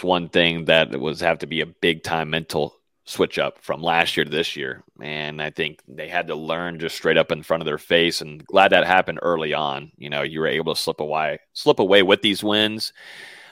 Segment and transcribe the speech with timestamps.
[0.00, 3.82] that's one thing that was have to be a big time mental switch up from
[3.82, 4.82] last year to this year.
[5.02, 8.22] And I think they had to learn just straight up in front of their face.
[8.22, 9.92] And glad that happened early on.
[9.98, 12.94] You know, you were able to slip away, slip away with these wins.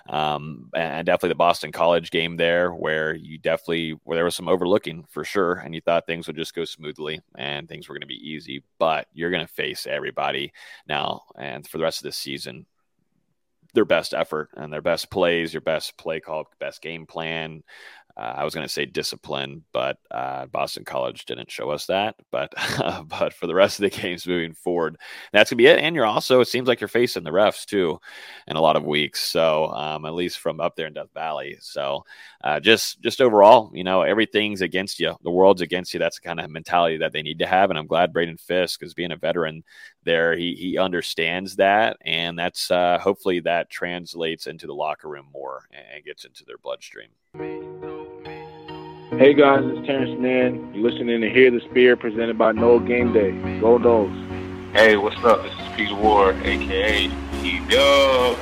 [0.08, 4.49] Um, and definitely the Boston College game there, where you definitely where there was some
[4.49, 8.01] overlooking for sure, and you thought things would just go smoothly and things were going
[8.01, 8.65] to be easy.
[8.79, 10.55] But you're going to face everybody
[10.87, 12.65] now, and for the rest of the season,
[13.75, 17.62] their best effort and their best plays, your best play call, best game plan,
[18.19, 22.16] uh, I was going to say discipline, but uh, Boston College didn't show us that.
[22.33, 24.97] But uh, but for the rest of the games moving forward,
[25.33, 25.79] that's gonna be it.
[25.79, 28.01] And you're also it seems like you're facing the refs too,
[28.48, 29.23] in a lot of weeks.
[29.23, 31.56] So um, at least from up there in Death Valley.
[31.61, 32.05] So
[32.42, 35.14] uh, just just overall, you know, everything's against you.
[35.23, 36.00] The world's against you.
[36.00, 37.70] That's the kind of mentality that they need to have.
[37.70, 39.62] And I'm glad Braden Fisk, is being a veteran
[40.09, 45.27] there, he he understands that, and that's uh, hopefully that translates into the locker room
[45.33, 47.11] more and gets into their bloodstream.
[49.18, 50.72] Hey guys, it's Terrence Nan.
[50.72, 53.33] You're listening to Hear the Spear presented by Nole Game Day.
[53.58, 54.14] Go Noles.
[54.72, 55.42] Hey, what's up?
[55.42, 57.08] This is Peter Warrick, aka
[57.42, 58.38] P Dub,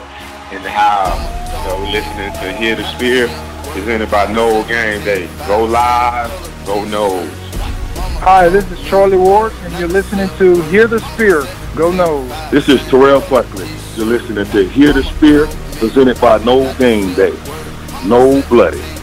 [0.52, 1.64] in the house.
[1.64, 3.26] So we're listening to Hear the Spear
[3.72, 5.26] presented by Nole Game Day.
[5.46, 6.30] Go live,
[6.66, 7.30] go Noles.
[8.20, 11.44] Hi, this is Charlie Ward, and you're listening to Hear the Spear.
[11.74, 12.50] Go Noles.
[12.50, 13.66] This is Terrell Buckley.
[13.94, 15.46] You're listening to Hear the Spear
[15.78, 17.34] presented by Nole Game Day.
[18.04, 18.95] No Bloody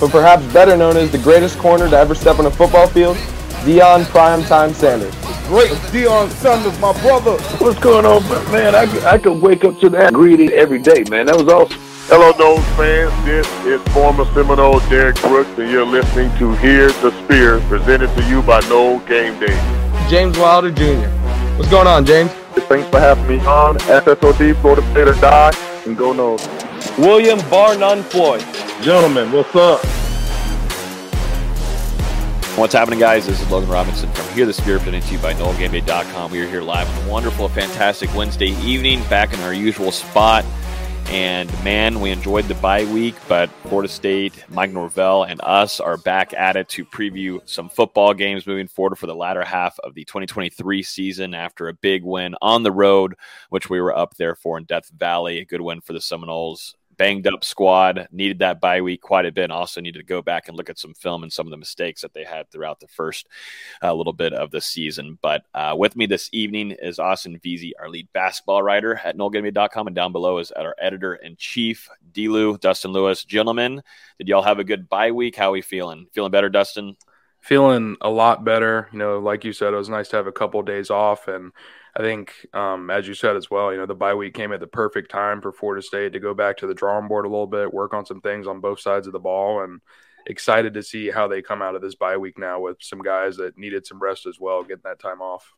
[0.00, 3.16] but perhaps better known as the greatest corner to ever step on a football field,
[3.64, 5.14] Deion Primetime Sanders.
[5.46, 7.32] Great Deion Sanders, my brother.
[7.58, 8.74] What's going on, man?
[8.74, 11.26] I, I could wake up to that greeting every day, man.
[11.26, 11.78] That was awesome.
[12.06, 13.24] Hello, Noles fans.
[13.24, 18.28] This is former Seminole Derrick Brooks, and you're listening to Hear the Spear, presented to
[18.28, 19.54] you by Nole Game Day.
[20.08, 21.08] James Wilder Jr.
[21.56, 22.30] What's going on, James?
[22.70, 23.76] Thanks for having me on.
[23.78, 26.69] SSOD, Florida State or Die, and go Noles.
[27.00, 28.44] William Bar None Floyd.
[28.82, 29.82] Gentlemen, what's up?
[32.58, 33.26] What's happening, guys?
[33.26, 36.30] This is Logan Robinson from Hear the Spear, presented to you by NoleGameDay.com.
[36.30, 40.44] We are here live on a wonderful, fantastic Wednesday evening, back in our usual spot.
[41.06, 45.96] And man, we enjoyed the bye week, but Florida State, Mike Norvell, and us are
[45.96, 49.94] back at it to preview some football games moving forward for the latter half of
[49.94, 53.14] the 2023 season after a big win on the road,
[53.48, 55.38] which we were up there for in Death Valley.
[55.38, 59.32] A good win for the Seminoles banged up squad, needed that bye week quite a
[59.32, 61.56] bit, also needed to go back and look at some film and some of the
[61.56, 63.26] mistakes that they had throughout the first
[63.82, 65.18] uh, little bit of the season.
[65.22, 69.86] But uh, with me this evening is Austin Veazey, our lead basketball writer at NoleGameDay.com,
[69.86, 73.24] and down below is at our editor in chief, Delu, Dustin Lewis.
[73.24, 73.82] Gentlemen,
[74.18, 75.36] did y'all have a good bye week?
[75.36, 76.06] How are we feeling?
[76.12, 76.98] Feeling better, Dustin?
[77.40, 78.90] Feeling a lot better.
[78.92, 81.52] You know, like you said, it was nice to have a couple days off and–
[81.96, 84.60] I think, um, as you said as well, you know, the bye week came at
[84.60, 87.46] the perfect time for Florida State to go back to the drawing board a little
[87.46, 89.80] bit, work on some things on both sides of the ball, and
[90.26, 93.36] excited to see how they come out of this bye week now with some guys
[93.38, 95.52] that needed some rest as well, getting that time off.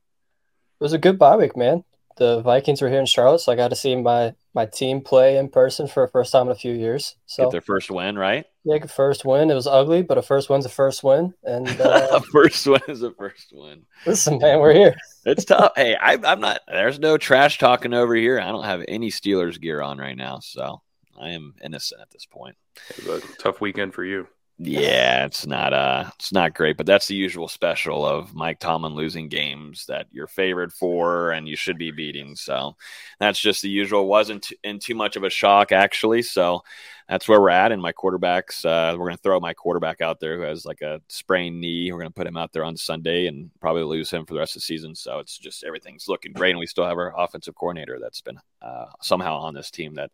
[0.80, 1.84] It was a good bye week, man.
[2.16, 5.38] The Vikings were here in Charlotte, so I got to see my my team play
[5.38, 7.16] in person for the first time in a few years.
[7.26, 8.44] So Get their first win, right?
[8.64, 9.50] Yeah, first win.
[9.50, 11.34] It was ugly, but a first win's a first win.
[11.42, 13.82] And uh, a first win is a first win.
[14.06, 14.94] Listen, man, we're here.
[15.24, 15.72] it's tough.
[15.74, 16.60] Hey, I, I'm not.
[16.68, 18.38] There's no trash talking over here.
[18.38, 20.82] I don't have any Steelers gear on right now, so
[21.20, 22.56] I am innocent at this point.
[22.98, 24.26] It was a tough weekend for you.
[24.58, 28.94] Yeah, it's not uh it's not great, but that's the usual special of Mike Tomlin
[28.94, 32.36] losing games that you're favored for and you should be beating.
[32.36, 32.76] So
[33.18, 34.06] that's just the usual.
[34.06, 36.22] Wasn't in too much of a shock actually.
[36.22, 36.60] So
[37.08, 37.72] that's where we're at.
[37.72, 41.00] And my quarterbacks, uh, we're to throw my quarterback out there who has like a
[41.08, 41.90] sprained knee.
[41.90, 44.54] We're to put him out there on Sunday and probably lose him for the rest
[44.54, 44.94] of the season.
[44.94, 48.38] So it's just everything's looking great, and we still have our offensive coordinator that's been
[48.60, 50.10] uh, somehow on this team that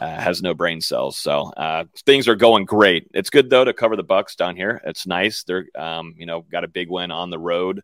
[0.00, 1.18] uh, has no brain cells.
[1.18, 3.08] So uh, things are going great.
[3.12, 4.80] It's good though to cover the Bucks down here.
[4.84, 5.44] It's nice.
[5.44, 7.82] They're um, you know got a big win on the road.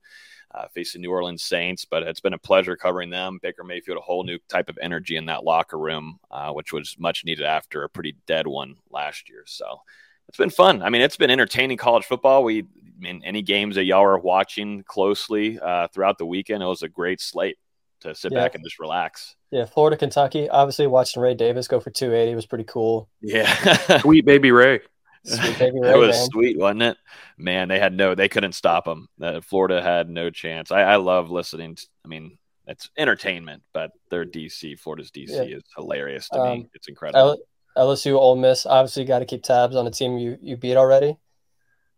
[0.54, 3.38] Uh, facing New Orleans Saints, but it's been a pleasure covering them.
[3.43, 6.97] Baker Mayfield, a whole new type of energy in that locker room, uh, which was
[6.99, 9.43] much needed after a pretty dead one last year.
[9.44, 9.83] So
[10.28, 10.83] it's been fun.
[10.83, 12.42] I mean, it's been entertaining college football.
[12.42, 12.65] We, I
[12.98, 16.89] mean, any games that y'all are watching closely uh, throughout the weekend, it was a
[16.89, 17.59] great slate
[18.01, 18.39] to sit yeah.
[18.39, 19.35] back and just relax.
[19.51, 20.48] Yeah, Florida, Kentucky.
[20.48, 23.09] Obviously, watching Ray Davis go for 280 was pretty cool.
[23.21, 24.81] Yeah, sweet baby Ray.
[25.25, 25.93] Sweet baby Ray.
[25.93, 26.28] it was man.
[26.31, 26.97] sweet, wasn't it?
[27.39, 29.09] Man, they had no, they couldn't stop him.
[29.21, 30.71] Uh, Florida had no chance.
[30.71, 31.77] I, I love listening.
[31.77, 35.57] To, I mean, it's entertainment, but their DC, Florida's DC, yeah.
[35.57, 36.69] is hilarious to um, me.
[36.75, 37.39] It's incredible.
[37.77, 38.66] LSU, Ole Miss.
[38.66, 41.19] Obviously, you got to keep tabs on a team you you beat already.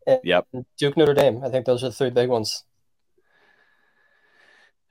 [0.07, 0.47] And yep.
[0.79, 1.43] Duke, Notre Dame.
[1.45, 2.65] I think those are the three big ones.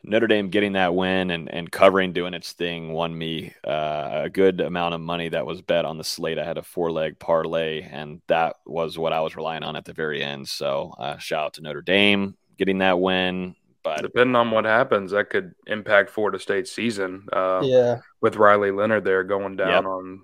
[0.03, 4.29] Notre Dame getting that win and, and covering doing its thing won me uh, a
[4.29, 6.39] good amount of money that was bet on the slate.
[6.39, 9.85] I had a four leg parlay, and that was what I was relying on at
[9.85, 10.47] the very end.
[10.47, 13.55] So, uh, shout out to Notre Dame getting that win.
[13.83, 17.27] But depending on what happens, that could impact Florida State's season.
[17.31, 19.85] Uh, yeah, with Riley Leonard there going down Yep.
[19.85, 20.21] on,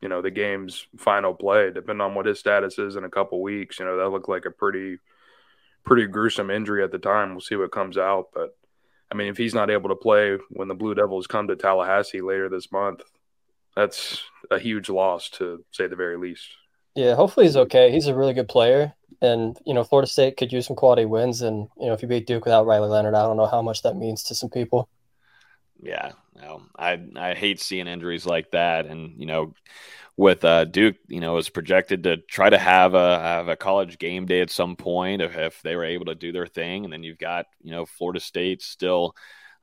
[0.00, 1.70] you know, the game's final play.
[1.70, 4.44] Depending on what his status is in a couple weeks, you know, that looked like
[4.44, 4.98] a pretty,
[5.84, 7.30] pretty gruesome injury at the time.
[7.30, 8.56] We'll see what comes out, but
[9.10, 12.20] I mean, if he's not able to play when the Blue Devils come to Tallahassee
[12.20, 13.02] later this month,
[13.76, 16.48] that's a huge loss to say the very least.
[16.94, 17.90] Yeah, hopefully he's okay.
[17.92, 21.42] He's a really good player, and you know, Florida State could use some quality wins.
[21.42, 23.82] And you know, if you beat Duke without Riley Leonard, I don't know how much
[23.82, 24.88] that means to some people.
[25.82, 29.54] yeah, no, I I hate seeing injuries like that, and you know,
[30.16, 33.98] with uh, Duke, you know, is projected to try to have a have a college
[33.98, 36.92] game day at some point if, if they were able to do their thing, and
[36.92, 39.14] then you've got you know Florida State still,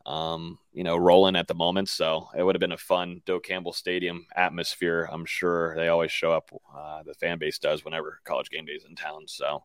[0.05, 3.43] um, you know, rolling at the moment, so it would have been a fun Doak
[3.45, 5.09] Campbell Stadium atmosphere.
[5.11, 6.49] I'm sure they always show up.
[6.75, 9.63] Uh, the fan base does whenever college game day is in town, so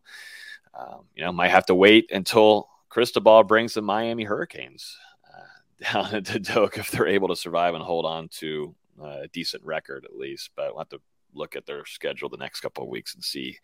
[0.77, 4.97] um, you know, might have to wait until Cristobal brings the Miami Hurricanes
[5.27, 9.63] uh, down to Doak if they're able to survive and hold on to a decent
[9.63, 10.51] record at least.
[10.55, 11.01] But we'll have to
[11.33, 13.57] look at their schedule the next couple of weeks and see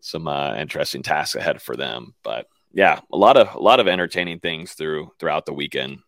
[0.00, 2.14] some uh, interesting tasks ahead for them.
[2.22, 5.98] But yeah, a lot of a lot of entertaining things through throughout the weekend.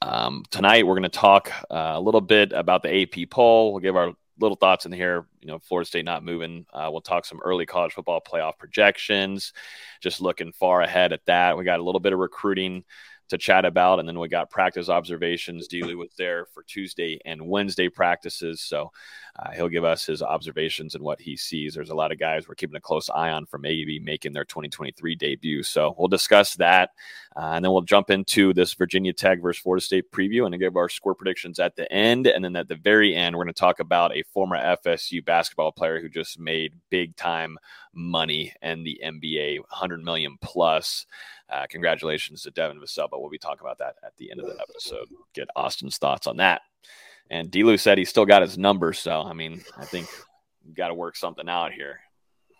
[0.00, 3.72] Um, tonight we're going to talk uh, a little bit about the AP poll.
[3.72, 5.26] We'll give our little thoughts in here.
[5.40, 6.66] You know, Florida State not moving.
[6.72, 9.52] Uh, we'll talk some early college football playoff projections.
[10.00, 11.58] Just looking far ahead at that.
[11.58, 12.84] We got a little bit of recruiting
[13.28, 15.68] to chat about, and then we got practice observations.
[15.68, 18.90] Dealey was there for Tuesday and Wednesday practices, so
[19.38, 21.74] uh, he'll give us his observations and what he sees.
[21.74, 24.44] There's a lot of guys we're keeping a close eye on from maybe making their
[24.44, 25.62] 2023 debut.
[25.62, 26.90] So we'll discuss that,
[27.36, 30.76] uh, and then we'll jump into this Virginia Tech versus Florida State preview and give
[30.76, 32.26] our score predictions at the end.
[32.26, 35.72] And then at the very end, we're going to talk about a former FSU basketball
[35.72, 37.58] player who just made big time
[37.94, 41.06] money in the NBA, 100 million plus.
[41.50, 44.46] Uh, congratulations to Devin Vassell, but we'll be talking about that at the end of
[44.46, 45.08] the episode.
[45.34, 46.62] Get Austin's thoughts on that.
[47.30, 50.08] And Delu said he still got his number, so I mean, I think
[50.66, 52.00] we got to work something out here.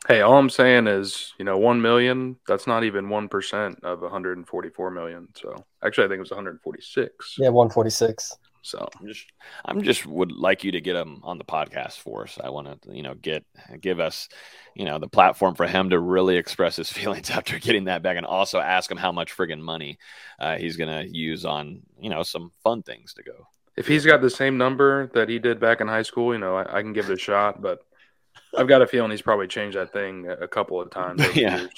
[0.06, 2.36] Hey, all I'm saying is, you know, one million.
[2.46, 5.28] That's not even one percent of 144 million.
[5.34, 7.36] So actually, I think it was 146.
[7.38, 8.36] Yeah, one forty six.
[8.68, 9.26] So I'm just,
[9.64, 12.38] I'm just would like you to get him on the podcast for us.
[12.42, 13.44] I want to, you know, get
[13.80, 14.28] give us,
[14.74, 18.16] you know, the platform for him to really express his feelings after getting that back,
[18.16, 19.98] and also ask him how much friggin' money
[20.38, 23.48] uh, he's gonna use on, you know, some fun things to go.
[23.76, 26.56] if he's got the same number that he did back in high school, you know,
[26.56, 27.62] I, I can give it a shot.
[27.62, 27.80] But
[28.56, 31.28] I've got a feeling he's probably changed that thing a a couple of times.
[31.34, 31.62] Yeah.
[31.62, 31.70] years.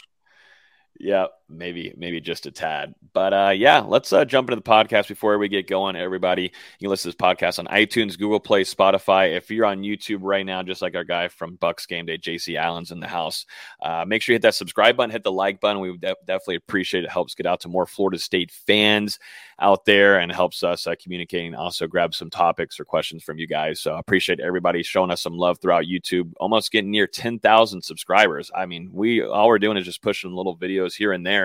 [0.99, 2.94] Yeah, maybe maybe just a tad.
[3.12, 5.97] But uh, yeah, let's uh, jump into the podcast before we get going.
[5.97, 6.50] Everybody, you
[6.81, 9.37] can listen to this podcast on iTunes, Google Play, Spotify.
[9.37, 12.56] If you're on YouTube right now, just like our guy from Bucks Game Day, JC
[12.56, 13.47] Allen's in the house,
[13.82, 15.81] uh, make sure you hit that subscribe button, hit the like button.
[15.81, 17.06] We def- definitely appreciate it.
[17.06, 19.19] It helps get out to more Florida State fans
[19.61, 21.55] out there and helps us uh, communicating.
[21.55, 23.81] Also, grab some topics or questions from you guys.
[23.81, 26.32] So I appreciate everybody showing us some love throughout YouTube.
[26.38, 28.50] Almost getting near 10,000 subscribers.
[28.55, 31.40] I mean, we all we're doing is just pushing little videos here and there,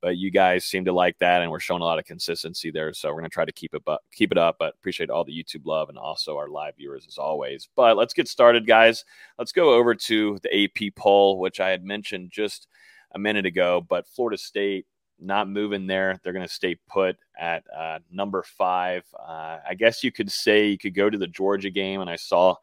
[0.00, 2.92] but you guys seem to like that, and we're showing a lot of consistency there.
[2.92, 4.56] So we're gonna try to keep it, but keep it up.
[4.58, 7.68] But appreciate all the YouTube love and also our live viewers as always.
[7.76, 9.04] But let's get started, guys.
[9.38, 12.66] Let's go over to the AP poll, which I had mentioned just
[13.14, 13.84] a minute ago.
[13.88, 14.86] But Florida State
[15.20, 16.18] not moving there.
[16.22, 19.04] They're going to stay put at uh, number five.
[19.18, 22.16] Uh, I guess you could say you could go to the Georgia game, and I
[22.16, 22.56] saw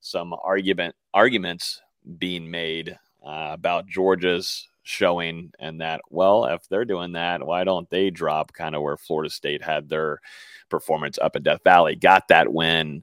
[0.00, 1.80] some argument arguments
[2.18, 7.88] being made uh, about Georgia's showing, and that well, if they're doing that, why don't
[7.90, 10.20] they drop kind of where Florida State had their
[10.68, 13.02] performance up in Death Valley, got that win,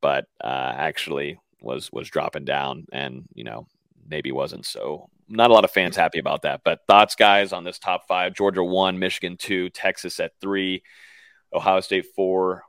[0.00, 3.66] but uh, actually was was dropping down, and you know
[4.08, 4.66] maybe wasn't.
[4.66, 6.62] So not a lot of fans happy about that.
[6.64, 10.82] But thoughts, guys, on this top five: Georgia one, Michigan two, Texas at three,
[11.52, 12.64] Ohio State four,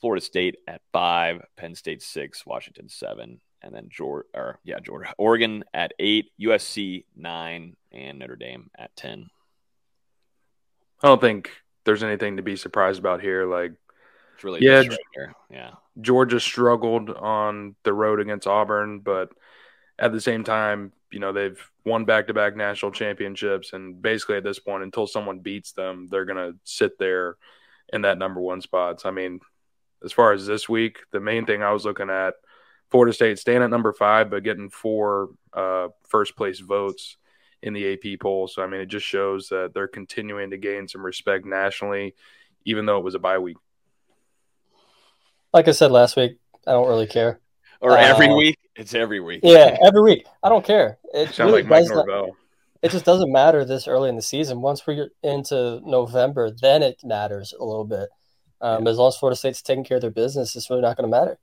[0.00, 5.12] Florida State at five, Penn State six, Washington seven, and then Georgia or yeah, Georgia,
[5.18, 9.30] Oregon at eight, USC nine, and Notre Dame at ten.
[11.02, 11.50] I don't think
[11.84, 13.46] there's anything to be surprised about here.
[13.46, 13.72] Like
[14.34, 15.28] It's really Yeah, right.
[15.50, 19.30] Yeah, Georgia struggled on the road against Auburn, but
[19.98, 23.72] at the same time, you know, they've won back to back national championships.
[23.72, 27.36] And basically, at this point, until someone beats them, they're going to sit there
[27.92, 29.00] in that number one spot.
[29.00, 29.40] So, I mean,
[30.04, 32.34] as far as this week, the main thing I was looking at
[32.94, 37.16] Florida State staying at number five, but getting four uh, first place votes
[37.60, 38.46] in the AP poll.
[38.46, 42.14] So I mean, it just shows that they're continuing to gain some respect nationally,
[42.64, 43.56] even though it was a bye week.
[45.52, 47.40] Like I said last week, I don't really care.
[47.80, 48.58] Or every uh, week?
[48.76, 49.40] It's every week.
[49.42, 50.26] Yeah, every week.
[50.40, 50.98] I don't care.
[51.12, 52.26] It sounds really like Mike Norvell.
[52.26, 52.36] Not,
[52.80, 54.60] it just doesn't matter this early in the season.
[54.60, 58.08] Once we're into November, then it matters a little bit.
[58.60, 58.90] Um, yeah.
[58.92, 61.18] As long as Florida State's taking care of their business, it's really not going to
[61.18, 61.40] matter.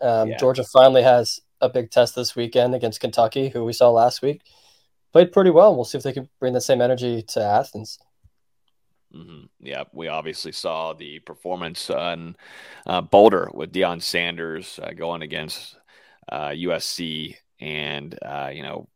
[0.00, 0.36] Um, yeah.
[0.36, 4.42] Georgia finally has a big test this weekend against Kentucky, who we saw last week.
[5.12, 5.74] Played pretty well.
[5.74, 7.98] We'll see if they can bring the same energy to Athens.
[9.14, 9.46] Mm-hmm.
[9.60, 12.36] Yeah, we obviously saw the performance on
[12.86, 15.76] uh, Boulder with Deion Sanders uh, going against
[16.30, 18.88] uh, USC, and uh, you know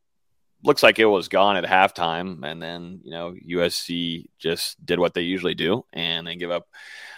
[0.63, 5.15] looks like it was gone at halftime, and then you know USC just did what
[5.15, 6.69] they usually do, and they give up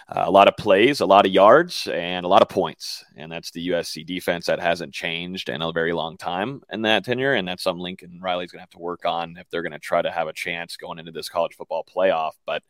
[0.07, 3.31] uh, a lot of plays, a lot of yards, and a lot of points, and
[3.31, 7.33] that's the USC defense that hasn't changed in a very long time in that tenure,
[7.33, 9.79] and that's something Lincoln Riley's going to have to work on if they're going to
[9.79, 12.63] try to have a chance going into this college football playoff, but.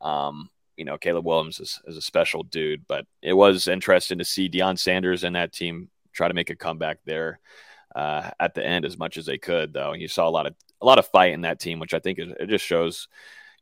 [0.00, 4.24] Um, you know, Caleb Williams is, is a special dude, but it was interesting to
[4.24, 7.40] see Deion Sanders and that team try to make a comeback there
[7.96, 9.72] uh, at the end as much as they could.
[9.72, 11.98] Though you saw a lot of a lot of fight in that team, which I
[11.98, 13.08] think it just shows.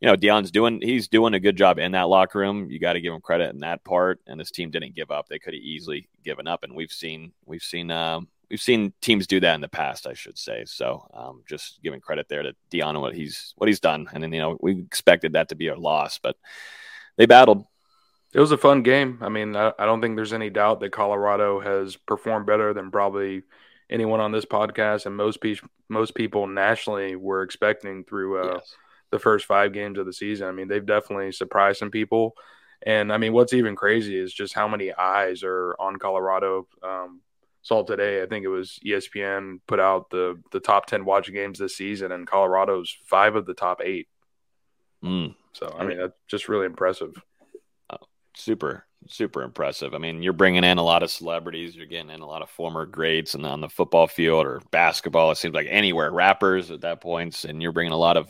[0.01, 2.71] You know, Deion's doing he's doing a good job in that locker room.
[2.71, 4.21] You got to give him credit in that part.
[4.27, 6.65] And this team didn't give up; they could have easily given up.
[6.65, 10.13] And we've seen we've seen um, we've seen teams do that in the past, I
[10.13, 10.65] should say.
[10.67, 14.09] So um, just giving credit there to Deion and what he's what he's done.
[14.13, 16.37] And then you know we expected that to be a loss, but
[17.17, 17.65] they battled.
[18.35, 19.19] It was a fun game.
[19.23, 22.91] I mean, I, I don't think there's any doubt that Colorado has performed better than
[22.91, 23.45] probably
[23.89, 25.57] anyone on this podcast and most pe-
[25.89, 28.77] most people nationally were expecting through uh, yes.
[29.11, 30.49] The first five games of the season.
[30.49, 32.35] I mean, they've definitely surprised some people.
[32.85, 36.67] And I mean, what's even crazy is just how many eyes are on Colorado.
[36.83, 37.21] Um,
[37.63, 41.59] saw today, I think it was ESPN put out the the top ten watching games
[41.59, 44.09] this season, and Colorado's five of the top eight.
[45.03, 45.35] Mm.
[45.53, 47.21] So I mean, that's just really impressive.
[47.91, 47.97] Oh,
[48.35, 49.95] super super impressive.
[49.95, 51.77] I mean, you're bringing in a lot of celebrities.
[51.77, 55.31] You're getting in a lot of former greats, and on the football field or basketball,
[55.31, 58.27] it seems like anywhere rappers at that point, and you're bringing a lot of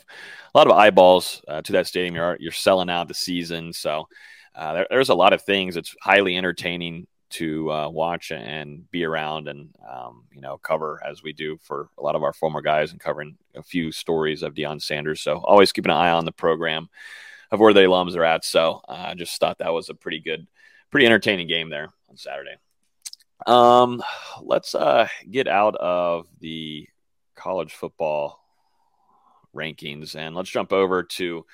[0.53, 2.15] a lot of eyeballs uh, to that stadium.
[2.15, 4.07] You're you're selling out the season, so
[4.55, 5.77] uh, there, there's a lot of things.
[5.77, 11.21] It's highly entertaining to uh, watch and be around and um, you know cover as
[11.21, 14.53] we do for a lot of our former guys and covering a few stories of
[14.53, 15.21] Deion Sanders.
[15.21, 16.89] So always keeping an eye on the program
[17.51, 18.45] of where the alums are at.
[18.45, 20.47] So uh, I just thought that was a pretty good
[20.91, 22.55] pretty entertaining game there on Saturday.
[23.45, 24.01] Um,
[24.41, 26.87] let's uh, get out of the
[27.35, 28.43] college football
[29.55, 31.45] rankings and let's jump over to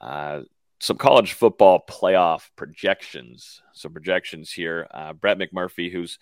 [0.00, 0.40] uh,
[0.80, 3.62] some college football playoff projections.
[3.72, 4.86] Some projections here.
[4.90, 6.18] Uh, Brett McMurphy, who's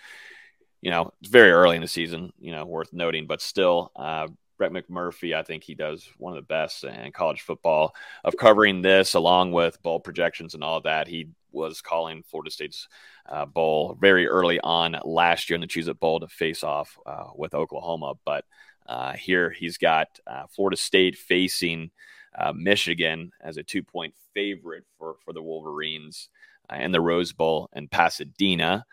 [0.82, 3.92] you know it's very early in the season, you know, worth noting, but still.
[3.96, 7.94] Uh, Brett McMurphy, I think he does one of the best in college football
[8.24, 11.08] of covering this, along with bowl projections and all that.
[11.08, 12.86] He was calling Florida State's
[13.28, 16.96] uh, bowl very early on last year in the Cheez It Bowl to face off
[17.06, 18.14] uh, with Oklahoma.
[18.24, 18.44] But
[18.86, 21.90] uh, here he's got uh, Florida State facing
[22.38, 26.28] uh, Michigan as a two point favorite for, for the Wolverines
[26.72, 28.84] in the Rose Bowl in Pasadena.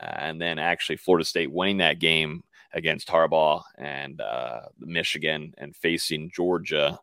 [0.00, 2.42] and then actually Florida State winning that game
[2.74, 4.20] against Harbaugh and
[4.78, 6.98] Michigan and facing Georgia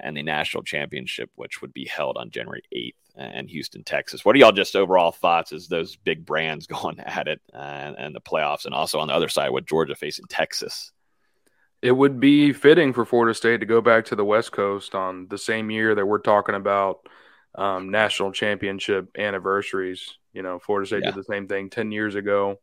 [0.00, 4.24] and the national championship, which would be held on January 8th in Houston, Texas.
[4.24, 8.14] What are y'all just overall thoughts as those big brands going at it and, and
[8.14, 10.92] the playoffs, and also on the other side with Georgia facing Texas?
[11.82, 15.26] It would be fitting for Florida State to go back to the West Coast on
[15.28, 17.00] the same year that we're talking about
[17.56, 20.16] um, national championship anniversaries.
[20.32, 21.10] You know, Florida State yeah.
[21.10, 22.60] did the same thing 10 years ago,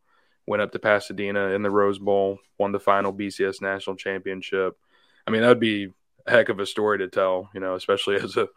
[0.48, 4.78] went up to Pasadena in the Rose Bowl, won the final BCS national championship.
[5.28, 5.90] I mean, that would be
[6.30, 8.48] heck of a story to tell, you know, especially as a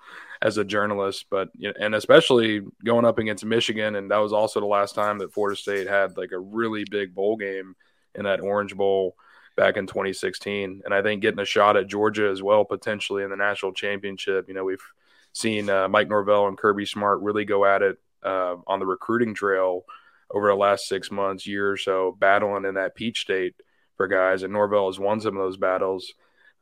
[0.41, 4.67] as a journalist, but and especially going up against Michigan, and that was also the
[4.67, 7.75] last time that Florida State had like a really big bowl game
[8.15, 9.17] in that Orange Bowl
[9.57, 13.31] back in 2016, and I think getting a shot at Georgia as well potentially in
[13.31, 14.49] the national championship.
[14.49, 14.85] You know, we've
[15.33, 19.35] seen uh, Mike Norvell and Kirby Smart really go at it uh, on the recruiting
[19.35, 19.85] trail
[20.31, 23.55] over the last six months, year or so, battling in that Peach State
[23.97, 26.13] for guys, and Norvell has won some of those battles.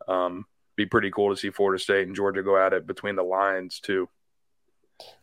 [0.09, 0.47] Um,
[0.81, 3.81] be pretty cool to see Florida State and Georgia go at it between the lines
[3.81, 4.09] too.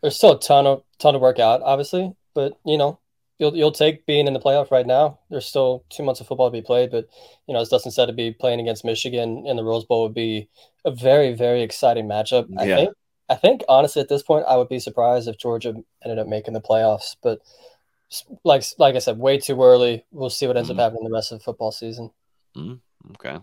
[0.02, 3.00] There's still a ton of ton to work out, obviously, but you know,
[3.40, 5.20] you'll you'll take being in the playoff right now.
[5.30, 7.08] There's still two months of football to be played, but
[7.48, 10.14] you know, as Dustin said, to be playing against Michigan in the Rose Bowl would
[10.14, 10.48] be
[10.86, 12.48] a very very exciting matchup.
[12.50, 12.62] Yeah.
[12.62, 12.96] I think
[13.30, 15.74] I think honestly at this point I would be surprised if Georgia
[16.04, 17.40] ended up making the playoffs, but
[18.44, 20.06] like like I said, way too early.
[20.12, 20.80] We'll see what ends mm-hmm.
[20.80, 22.12] up happening the rest of the football season.
[22.56, 23.12] Mm-hmm.
[23.12, 23.40] Okay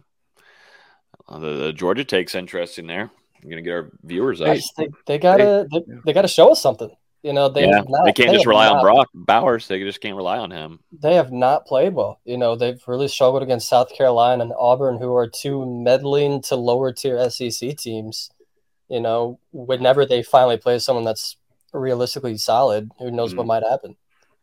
[1.29, 3.11] Uh, the, the, Georgia takes interest in there.
[3.43, 4.57] I'm gonna get our viewers up.
[4.77, 6.91] They, they gotta they, they, gotta show us something.
[7.23, 9.67] You know, they yeah, not, they can't they just rely not, on Brock Bowers.
[9.67, 10.81] They just can't rely on him.
[10.93, 12.21] They have not played well.
[12.25, 16.57] You know, they've really struggled against South Carolina and Auburn, who are two meddling to
[16.57, 18.31] lower tier SEC teams.
[18.89, 21.37] You know, whenever they finally play someone that's
[21.73, 23.39] realistically solid, who knows mm.
[23.39, 23.97] what might happen.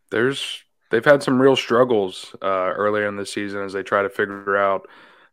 [0.09, 4.09] There's they've had some real struggles uh, earlier in the season as they try to
[4.09, 4.88] figure out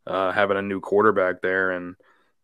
[0.09, 1.97] uh, having a new quarterback there and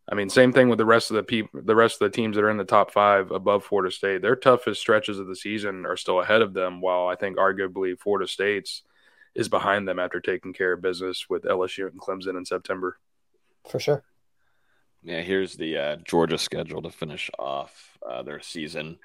[0.06, 2.36] I mean, same thing with the rest of the people, the rest of the teams
[2.36, 4.20] that are in the top five above Florida State.
[4.20, 7.98] Their toughest stretches of the season are still ahead of them, while I think arguably
[7.98, 8.82] Florida State's
[9.34, 12.98] is behind them after taking care of business with LSU and Clemson in September.
[13.68, 14.04] For sure.
[15.02, 18.98] Yeah, here's the uh, Georgia schedule to finish off uh, their season,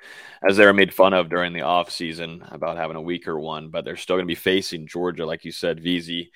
[0.47, 3.69] as they were made fun of during the off season about having a weaker one,
[3.69, 6.29] but they're still going to be facing Georgia, like you said, VZ.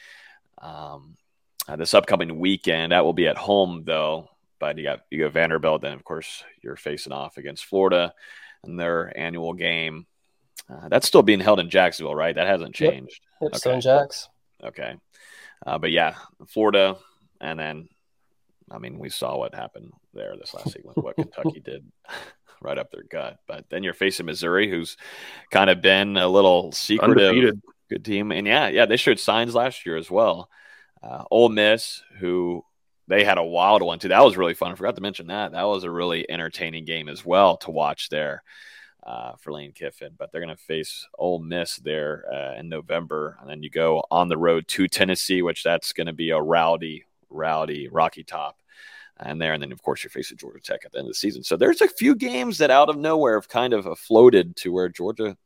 [0.62, 1.16] Um,
[1.68, 4.30] uh, this upcoming weekend, that will be at home though
[4.64, 5.82] but you got you got Vanderbilt.
[5.82, 8.14] Then of course you're facing off against Florida
[8.64, 10.06] in their annual game.
[10.70, 12.34] Uh, that's still being held in Jacksonville, right?
[12.34, 13.20] That hasn't changed.
[13.42, 13.58] Yep, okay.
[13.58, 14.30] still in Jacks.
[14.64, 14.96] Okay,
[15.68, 16.16] uh, but yeah,
[16.48, 16.96] Florida,
[17.42, 17.90] and then
[18.72, 21.84] I mean we saw what happened there this last week what Kentucky did.
[22.62, 23.40] right up their gut.
[23.46, 24.96] But then you're facing Missouri, who's
[25.52, 27.62] kind of been a little secretive, Undefeated.
[27.90, 30.50] good team, and yeah, yeah, they showed signs last year as well.
[31.04, 32.64] Uh, Ole Miss, who
[33.08, 34.08] they had a wild one too.
[34.08, 34.72] That was really fun.
[34.72, 35.52] I forgot to mention that.
[35.52, 38.44] That was a really entertaining game as well to watch there
[39.06, 40.14] uh, for Lane Kiffin.
[40.18, 44.04] But they're going to face Ole Miss there uh, in November, and then you go
[44.10, 48.58] on the road to Tennessee, which that's going to be a rowdy, rowdy Rocky Top.
[49.18, 51.16] And there, and then of course you're facing Georgia Tech at the end of the
[51.16, 51.44] season.
[51.44, 54.90] So there's a few games that out of nowhere have kind of floated to where
[54.90, 55.38] Georgia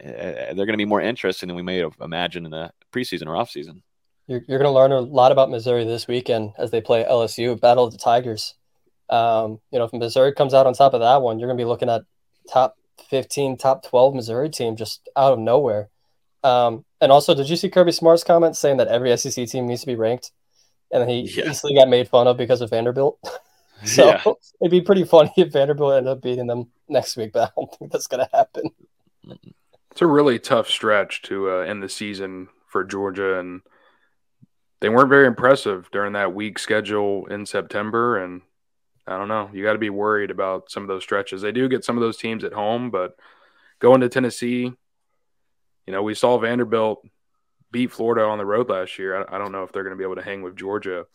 [0.00, 3.26] uh, they're going to be more interesting than we may have imagined in the preseason
[3.26, 3.82] or offseason.
[4.28, 7.58] You're, you're going to learn a lot about Missouri this weekend as they play LSU,
[7.58, 8.54] Battle of the Tigers.
[9.08, 11.64] Um, you know, if Missouri comes out on top of that one, you're going to
[11.64, 12.02] be looking at
[12.52, 12.76] top
[13.08, 15.88] 15, top 12 Missouri team just out of nowhere.
[16.44, 19.80] Um, and also, did you see Kirby Smart's comment saying that every SEC team needs
[19.80, 20.30] to be ranked?
[20.92, 21.50] And he yeah.
[21.50, 23.18] easily got made fun of because of Vanderbilt.
[23.84, 24.22] so yeah.
[24.60, 27.74] it'd be pretty funny if Vanderbilt ended up beating them next week, but I don't
[27.74, 28.70] think that's going to happen.
[29.90, 33.38] It's a really tough stretch to uh, end the season for Georgia.
[33.38, 33.62] And–
[34.80, 38.18] they weren't very impressive during that week schedule in September.
[38.18, 38.42] And
[39.06, 41.42] I don't know, you got to be worried about some of those stretches.
[41.42, 43.16] They do get some of those teams at home, but
[43.80, 44.72] going to Tennessee,
[45.86, 47.02] you know, we saw Vanderbilt
[47.70, 49.24] beat Florida on the road last year.
[49.24, 51.06] I, I don't know if they're going to be able to hang with Georgia.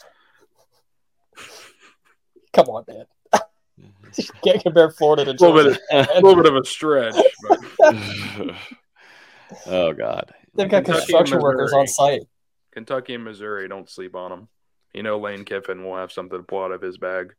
[2.54, 3.06] Come on, man.
[4.18, 5.54] you can't compare Florida to Georgia.
[5.54, 7.16] A little bit, a little bit of a stretch.
[9.68, 12.22] oh God, they've got Kentucky construction workers on site.
[12.74, 14.48] Kentucky and Missouri, don't sleep on them.
[14.94, 17.34] You know, Lane Kiffin will have something to pull out of his bag.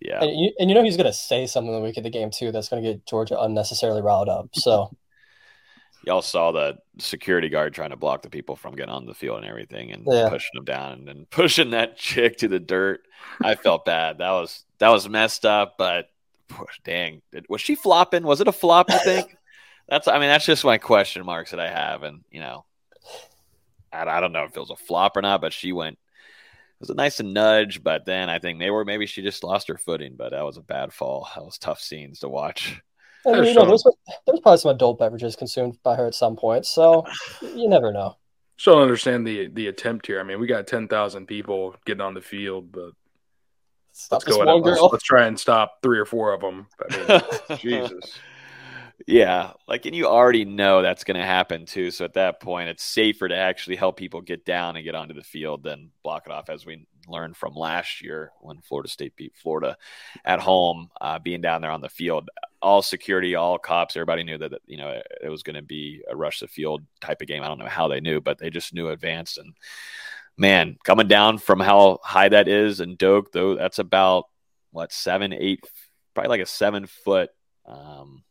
[0.00, 2.10] Yeah, and you, and you know he's going to say something the week of the
[2.10, 4.48] game too that's going to get Georgia unnecessarily riled up.
[4.54, 4.94] So,
[6.04, 9.38] y'all saw the security guard trying to block the people from getting on the field
[9.38, 10.28] and everything, and yeah.
[10.28, 13.00] pushing them down, and then pushing that chick to the dirt.
[13.42, 14.18] I felt bad.
[14.18, 16.10] That was that was messed up, but
[16.84, 18.24] dang, was she flopping?
[18.24, 18.90] Was it a flop?
[18.90, 19.36] I think.
[19.88, 20.08] that's.
[20.08, 22.64] I mean, that's just my question marks that I have, and you know,
[23.94, 25.94] I, I don't know if it was a flop or not, but she went.
[25.96, 29.68] It was a nice nudge, but then I think maybe or maybe she just lost
[29.68, 30.16] her footing.
[30.16, 31.28] But that was a bad fall.
[31.34, 32.80] That was tough scenes to watch.
[33.26, 33.84] I mean, you know, there's,
[34.26, 37.06] there's probably some adult beverages consumed by her at some point, so
[37.40, 38.16] you never know.
[38.56, 40.20] Still don't understand the the attempt here.
[40.20, 42.90] I mean, we got ten thousand people getting on the field, but
[43.92, 44.62] stop let's go ahead.
[44.62, 46.66] Let's, let's, try and stop three or four of them.
[46.80, 48.18] I mean, Jesus.
[49.06, 51.90] Yeah, like, and you already know that's going to happen too.
[51.90, 55.14] So at that point, it's safer to actually help people get down and get onto
[55.14, 59.16] the field than block it off, as we learned from last year when Florida State
[59.16, 59.76] beat Florida
[60.24, 62.30] at home, uh, being down there on the field.
[62.62, 66.16] All security, all cops, everybody knew that you know it was going to be a
[66.16, 67.42] rush the field type of game.
[67.42, 69.38] I don't know how they knew, but they just knew advanced.
[69.38, 69.54] And
[70.38, 74.26] man, coming down from how high that is and Doak, though, that's about
[74.70, 75.60] what seven, eight,
[76.14, 77.30] probably like a seven foot.
[77.66, 78.22] Um,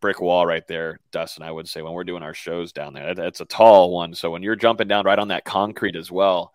[0.00, 1.42] brick wall right there, Dustin.
[1.42, 4.14] I would say when we're doing our shows down there, that's a tall one.
[4.14, 6.52] So when you're jumping down right on that concrete as well,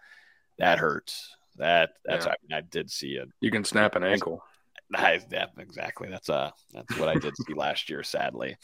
[0.57, 1.35] that hurts.
[1.57, 2.31] That that's yeah.
[2.31, 3.29] I, mean, I did see it.
[3.39, 4.43] You can snap an ankle.
[4.95, 6.09] I, yeah, exactly.
[6.09, 8.57] That's uh that's what I did see last year, sadly.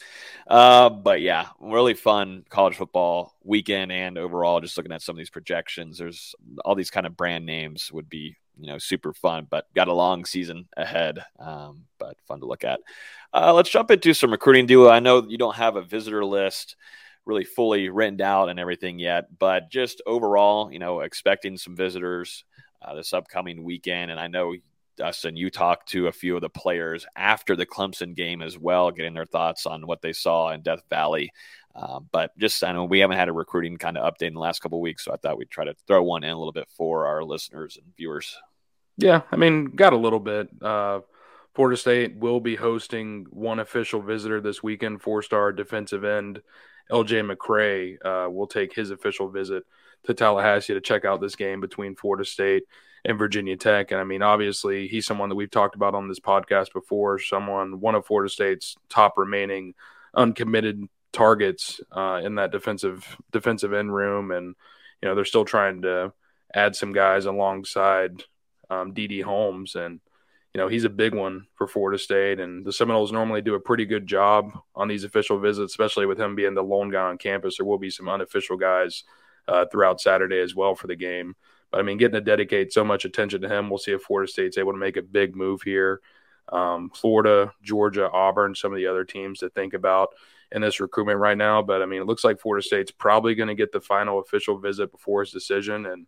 [0.46, 4.60] Uh, but yeah, really fun college football weekend and overall.
[4.60, 8.08] Just looking at some of these projections, there's all these kind of brand names would
[8.08, 11.18] be you know super fun, but got a long season ahead.
[11.38, 12.80] Um, but fun to look at.
[13.32, 14.88] Uh, let's jump into some recruiting duo.
[14.88, 16.76] I know you don't have a visitor list
[17.26, 22.44] really fully written out and everything yet, but just overall, you know, expecting some visitors
[22.82, 24.10] uh, this upcoming weekend.
[24.10, 24.54] And I know
[24.96, 28.90] Dustin, you talked to a few of the players after the Clemson game as well,
[28.90, 31.30] getting their thoughts on what they saw in Death Valley.
[31.74, 34.40] Uh, but just I know we haven't had a recruiting kind of update in the
[34.40, 36.68] last couple weeks, so I thought we'd try to throw one in a little bit
[36.76, 38.36] for our listeners and viewers.
[39.00, 40.48] Yeah, I mean, got a little bit.
[40.62, 41.00] Uh,
[41.54, 45.02] Florida State will be hosting one official visitor this weekend.
[45.02, 46.42] Four-star defensive end
[46.90, 49.64] LJ McCray uh, will take his official visit
[50.04, 52.64] to Tallahassee to check out this game between Florida State
[53.04, 53.90] and Virginia Tech.
[53.90, 57.18] And I mean, obviously, he's someone that we've talked about on this podcast before.
[57.18, 59.74] Someone, one of Florida State's top remaining
[60.14, 64.54] uncommitted targets uh, in that defensive defensive end room, and
[65.02, 66.12] you know they're still trying to
[66.54, 68.24] add some guys alongside
[68.70, 70.00] um, DD Holmes, and
[70.54, 73.60] you know he's a big one for Florida State, and the Seminoles normally do a
[73.60, 77.18] pretty good job on these official visits, especially with him being the lone guy on
[77.18, 77.56] campus.
[77.56, 79.04] There will be some unofficial guys
[79.48, 81.34] uh, throughout Saturday as well for the game.
[81.70, 84.30] But I mean, getting to dedicate so much attention to him, we'll see if Florida
[84.30, 86.00] State's able to make a big move here.
[86.50, 90.10] Um, Florida, Georgia, Auburn, some of the other teams to think about
[90.52, 91.62] in this recruitment right now.
[91.62, 94.58] But I mean, it looks like Florida State's probably going to get the final official
[94.58, 95.86] visit before his decision.
[95.86, 96.06] And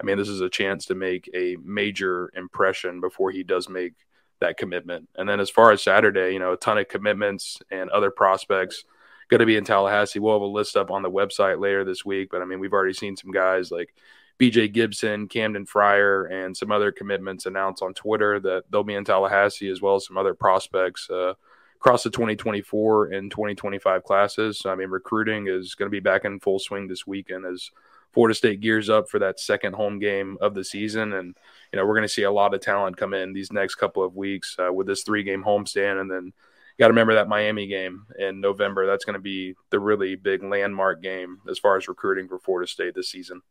[0.00, 3.94] I mean, this is a chance to make a major impression before he does make
[4.40, 5.08] that commitment.
[5.16, 8.84] And then as far as Saturday, you know, a ton of commitments and other prospects
[9.28, 10.18] going to be in Tallahassee.
[10.18, 12.28] We'll have a list up on the website later this week.
[12.30, 13.94] But I mean, we've already seen some guys like
[14.38, 19.04] BJ Gibson, Camden Fryer, and some other commitments announced on Twitter that they'll be in
[19.04, 21.08] Tallahassee as well as some other prospects.
[21.08, 21.34] Uh,
[21.76, 24.58] across the 2024 and 2025 classes.
[24.58, 27.70] So, I mean, recruiting is going to be back in full swing this weekend as
[28.14, 31.12] Florida State gears up for that second home game of the season.
[31.12, 31.36] And,
[31.72, 34.02] you know, we're going to see a lot of talent come in these next couple
[34.02, 36.00] of weeks uh, with this three game homestand.
[36.00, 36.32] And then you
[36.78, 38.86] got to remember that Miami game in November.
[38.86, 42.70] That's going to be the really big landmark game as far as recruiting for Florida
[42.70, 43.42] State this season.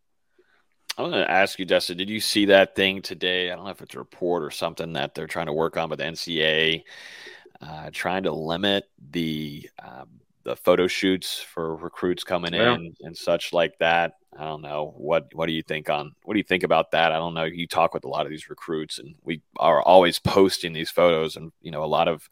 [0.98, 3.52] I want to ask you, Dustin, did you see that thing today?
[3.52, 5.90] I don't know if it's a report or something that they're trying to work on
[5.90, 6.84] with NCA
[7.64, 10.10] uh, trying to limit the um,
[10.44, 12.76] the photo shoots for recruits coming yeah.
[12.76, 14.16] in and such like that.
[14.38, 17.12] I don't know what what do you think on what do you think about that?
[17.12, 17.44] I don't know.
[17.44, 21.36] You talk with a lot of these recruits, and we are always posting these photos,
[21.36, 22.28] and you know a lot of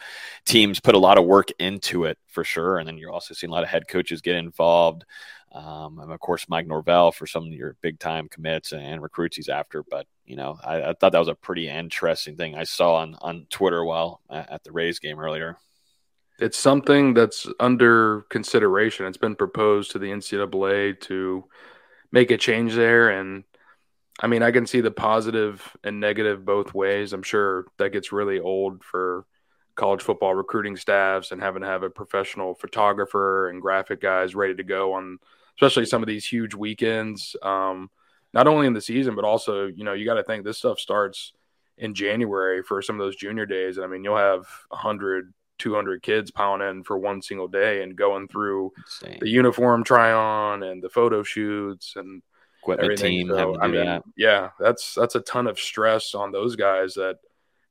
[0.46, 2.80] teams put a lot of work into it for sure.
[2.80, 5.06] And then you're also seeing a lot of head coaches get involved.
[5.54, 9.36] Um, and of course, Mike Norvell for some of your big time commits and recruits
[9.36, 9.84] he's after.
[9.84, 13.18] But, you know, I, I, thought that was a pretty interesting thing I saw on,
[13.22, 15.58] on Twitter while at the Rays game earlier.
[16.40, 19.06] It's something that's under consideration.
[19.06, 21.44] It's been proposed to the NCAA to
[22.12, 23.10] make a change there.
[23.10, 23.43] And
[24.19, 27.13] I mean, I can see the positive and negative both ways.
[27.13, 29.26] I'm sure that gets really old for
[29.76, 34.54] college football recruiting staffs and having to have a professional photographer and graphic guys ready
[34.56, 35.17] to go on
[35.58, 37.36] especially some of these huge weekends.
[37.41, 37.89] Um,
[38.34, 40.80] not only in the season, but also, you know, you got to think this stuff
[40.80, 41.34] starts
[41.78, 43.78] in January for some of those junior days.
[43.78, 47.95] And I mean, you'll have 100, 200 kids piling in for one single day and
[47.95, 49.19] going through Insane.
[49.21, 52.21] the uniform try on and the photo shoots and
[52.62, 53.28] equipment everything.
[53.28, 53.30] team.
[53.30, 54.04] So, I mean, that.
[54.17, 57.17] yeah, that's that's a ton of stress on those guys that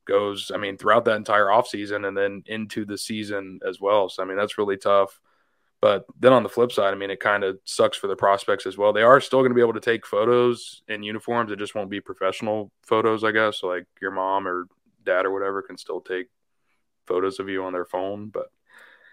[0.06, 0.50] goes.
[0.54, 4.08] I mean, throughout that entire off season and then into the season as well.
[4.08, 5.20] So I mean, that's really tough.
[5.80, 8.66] But then on the flip side, I mean, it kind of sucks for the prospects
[8.66, 8.92] as well.
[8.92, 11.50] They are still going to be able to take photos in uniforms.
[11.50, 13.60] It just won't be professional photos, I guess.
[13.60, 14.66] So like your mom or
[15.06, 16.26] dad or whatever can still take
[17.06, 18.46] photos of you on their phone, but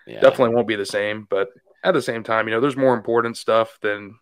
[0.05, 0.19] yeah.
[0.19, 1.27] definitely won't be the same.
[1.29, 1.49] But
[1.83, 4.17] at the same time, you know, there's more important stuff than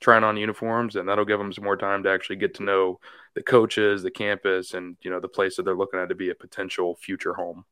[0.00, 3.00] trying on uniforms, and that'll give them some more time to actually get to know
[3.34, 6.30] the coaches, the campus, and you know the place that they're looking at to be
[6.30, 7.64] a potential future home.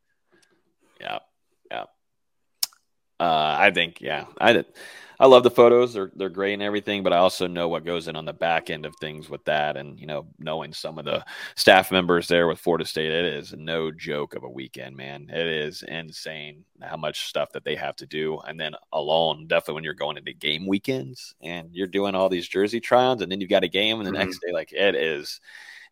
[1.01, 1.19] Yeah,
[1.71, 1.85] yeah.
[3.21, 4.67] Uh, I think, yeah, I did.
[5.21, 7.03] I love the photos; they're they're great and everything.
[7.03, 9.77] But I also know what goes in on the back end of things with that,
[9.77, 11.25] and you know, knowing some of the
[11.57, 15.29] staff members there with Florida State, it is no joke of a weekend, man.
[15.29, 19.75] It is insane how much stuff that they have to do, and then alone, definitely
[19.75, 23.41] when you're going into game weekends and you're doing all these jersey tries, and then
[23.41, 24.21] you've got a game, and the mm-hmm.
[24.21, 25.41] next day, like it is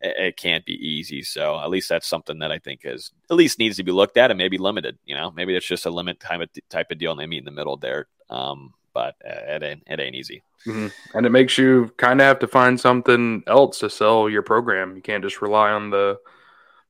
[0.01, 1.23] it, can't be easy.
[1.23, 4.17] So at least that's something that I think is at least needs to be looked
[4.17, 4.97] at and maybe limited.
[5.05, 7.39] You know, maybe it's just a limit type of type of deal, and they meet
[7.39, 8.07] in the middle there.
[8.29, 10.43] Um, but uh, it ain't it ain't easy.
[10.65, 10.87] Mm-hmm.
[11.17, 14.95] And it makes you kind of have to find something else to sell your program.
[14.95, 16.17] You can't just rely on the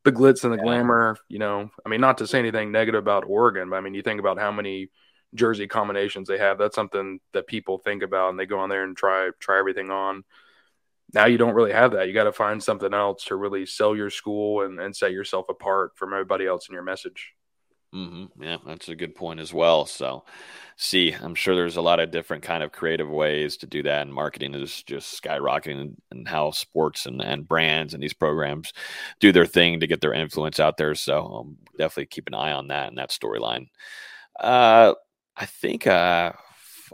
[0.04, 0.64] the glitz and the yeah.
[0.64, 1.18] glamour.
[1.28, 4.02] You know, I mean, not to say anything negative about Oregon, but I mean, you
[4.02, 4.90] think about how many
[5.34, 6.58] jersey combinations they have.
[6.58, 9.92] That's something that people think about, and they go on there and try try everything
[9.92, 10.24] on
[11.14, 12.08] now you don't really have that.
[12.08, 15.48] You got to find something else to really sell your school and, and set yourself
[15.50, 17.34] apart from everybody else in your message.
[17.96, 18.44] Mm-hmm.
[18.44, 19.86] Yeah, that's a good point as well.
[19.86, 20.26] So,
[20.76, 24.02] see, I'm sure there's a lot of different kind of creative ways to do that,
[24.02, 28.74] and marketing is just skyrocketing, and how sports and, and brands and these programs
[29.22, 30.96] do their thing to get their influence out there.
[30.96, 33.68] So, um, definitely keep an eye on that and that storyline.
[34.38, 34.94] Uh,
[35.38, 36.34] I think uh,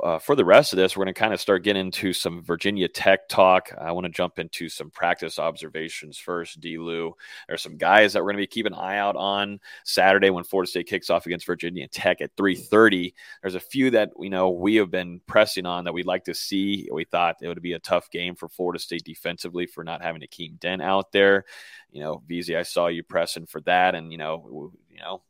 [0.01, 2.41] uh, for the rest of this, we're going to kind of start getting into some
[2.43, 3.69] Virginia Tech talk.
[3.79, 6.59] I want to jump into some practice observations first.
[6.59, 6.77] D.
[6.77, 7.15] Lou,
[7.47, 10.43] there's some guys that we're going to be keeping an eye out on Saturday when
[10.43, 13.13] Florida State kicks off against Virginia Tech at 3:30.
[13.41, 16.33] There's a few that we know we have been pressing on that we'd like to
[16.33, 16.87] see.
[16.91, 20.21] We thought it would be a tough game for Florida State defensively for not having
[20.21, 21.45] Akeem Dent out there.
[21.91, 25.21] You know, VZ, I saw you pressing for that, and you know, you know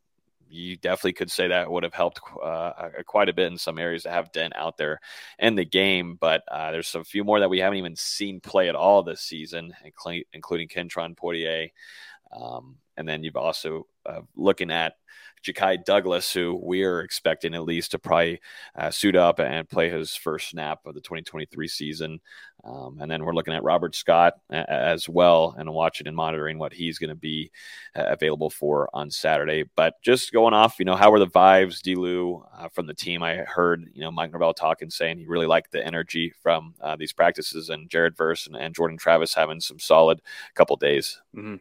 [0.48, 2.72] you definitely could say that would have helped uh,
[3.06, 5.00] quite a bit in some areas to have Dent out there
[5.38, 6.16] in the game.
[6.20, 9.20] But uh, there's a few more that we haven't even seen play at all this
[9.20, 9.74] season,
[10.32, 11.70] including Kentron Poitier.
[12.32, 14.94] Um, and then you've also uh, looking at
[15.44, 18.40] Ja'Khi Douglas, who we are expecting at least to probably
[18.76, 22.20] uh, suit up and play his first snap of the 2023 season.
[22.64, 26.72] Um, and then we're looking at Robert Scott as well and watching and monitoring what
[26.72, 27.50] he's going to be
[27.94, 29.64] uh, available for on Saturday.
[29.76, 33.22] But just going off, you know, how were the vibes, Delu, uh, from the team?
[33.22, 36.96] I heard, you know, Mike Norvell talking, saying he really liked the energy from uh,
[36.96, 40.20] these practices and Jared Verse and, and, Jordan Travis having some solid
[40.54, 41.20] couple days.
[41.36, 41.56] Mm-hmm.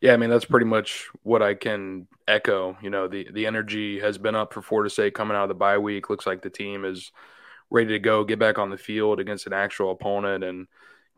[0.00, 2.76] Yeah, I mean that's pretty much what I can echo.
[2.82, 5.54] You know, the the energy has been up for Florida State coming out of the
[5.54, 6.08] bye week.
[6.08, 7.12] Looks like the team is
[7.70, 10.66] ready to go, get back on the field against an actual opponent, and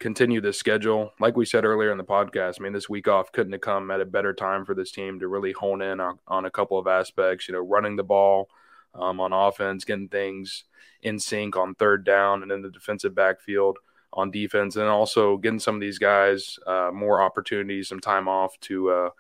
[0.01, 1.13] continue the schedule.
[1.21, 3.91] Like we said earlier in the podcast, I mean this week off couldn't have come
[3.93, 6.79] at a better time for this team to really hone in on, on a couple
[6.79, 7.49] of aspects.
[7.49, 8.49] You know, running the ball
[8.95, 10.65] um, on offense, getting things
[11.03, 13.79] in sync on third down, and in the defensive backfield
[14.13, 18.59] on defense, and also getting some of these guys uh, more opportunities, some time off
[18.61, 19.11] to uh,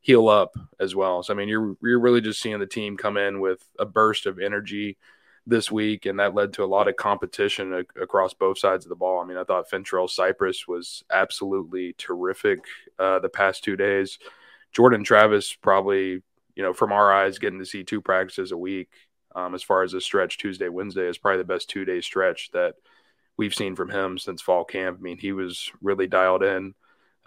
[0.00, 1.22] heal up as well.
[1.22, 4.26] So I mean, you're you're really just seeing the team come in with a burst
[4.26, 4.98] of energy
[5.46, 8.90] this week, and that led to a lot of competition a- across both sides of
[8.90, 9.20] the ball.
[9.20, 12.60] I mean, I thought Fentrell Cypress was absolutely terrific
[12.98, 14.18] uh, the past two days.
[14.72, 16.22] Jordan Travis probably,
[16.54, 18.88] you know, from our eyes, getting to see two practices a week
[19.34, 22.50] um, as far as a stretch Tuesday, Wednesday is probably the best two day stretch
[22.52, 22.74] that
[23.36, 24.98] we've seen from him since fall camp.
[24.98, 26.74] I mean, he was really dialed in.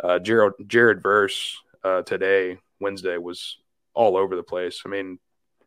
[0.02, 3.58] Uh, Jared, Jared Verse uh, today, Wednesday, was
[3.94, 4.82] all over the place.
[4.86, 5.20] I mean,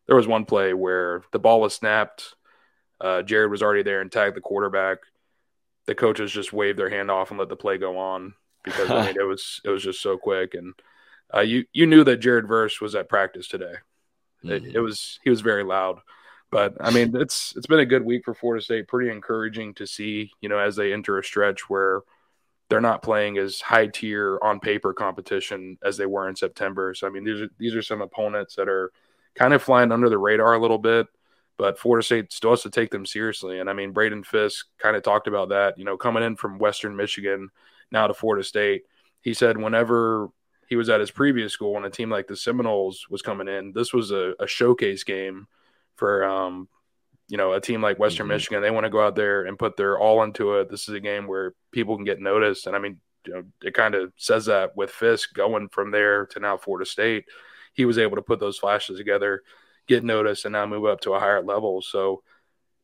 [0.06, 2.34] there was one play where the ball was snapped.
[3.00, 4.98] Uh, Jared was already there and tagged the quarterback.
[5.86, 9.06] The coaches just waved their hand off and let the play go on because I
[9.06, 10.74] mean it was it was just so quick and
[11.34, 13.74] uh, you you knew that Jared Verse was at practice today.
[14.44, 14.50] Mm-hmm.
[14.66, 16.00] It, it was he was very loud.
[16.50, 18.88] But I mean, it's it's been a good week for Florida State.
[18.88, 22.02] Pretty encouraging to see, you know, as they enter a stretch where
[22.68, 26.94] they're not playing as high tier on paper competition as they were in September.
[26.94, 28.92] So I mean, these are these are some opponents that are
[29.34, 31.06] kind of flying under the radar a little bit,
[31.58, 33.60] but Florida State still has to take them seriously.
[33.60, 35.78] And I mean, Braden Fisk kind of talked about that.
[35.78, 37.50] You know, coming in from Western Michigan
[37.90, 38.84] now to Florida State,
[39.20, 40.28] he said whenever
[40.66, 43.72] he was at his previous school and a team like the Seminoles was coming in,
[43.72, 45.46] this was a, a showcase game
[45.98, 46.68] for um,
[47.28, 48.34] you know a team like Western mm-hmm.
[48.34, 48.62] Michigan.
[48.62, 50.70] They want to go out there and put their all into it.
[50.70, 53.74] This is a game where people can get noticed, and I mean, you know, it
[53.74, 57.26] kind of says that with Fisk going from there to now Florida State,
[57.74, 59.42] he was able to put those flashes together,
[59.86, 61.82] get noticed, and now move up to a higher level.
[61.82, 62.22] So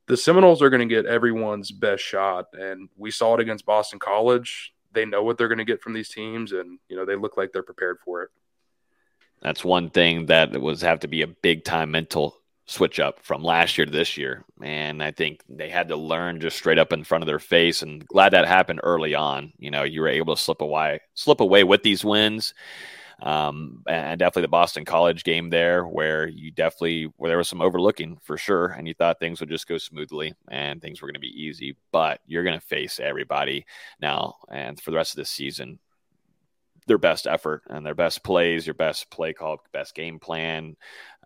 [0.07, 3.99] the Seminoles are going to get everyone's best shot, and we saw it against Boston
[3.99, 4.75] College.
[4.93, 7.37] They know what they're going to get from these teams, and you know they look
[7.37, 8.31] like they're prepared for it.
[9.41, 13.43] That's one thing that was have to be a big time mental switch up from
[13.43, 14.45] last year to this year.
[14.63, 17.83] And I think they had to learn just straight up in front of their face.
[17.83, 19.53] And glad that happened early on.
[19.59, 22.55] You know, you were able to slip away, slip away with these wins.
[23.23, 27.63] Um, and definitely the Boston College game there, where you definitely where there was some
[27.63, 31.15] overlooking for sure, and you thought things would just go smoothly and things were going
[31.15, 31.77] to be easy.
[31.93, 33.67] But you're going to face everybody
[34.01, 35.79] now, and for the rest of the season,
[36.87, 40.77] their best effort and their best plays, your best play call, best game plan,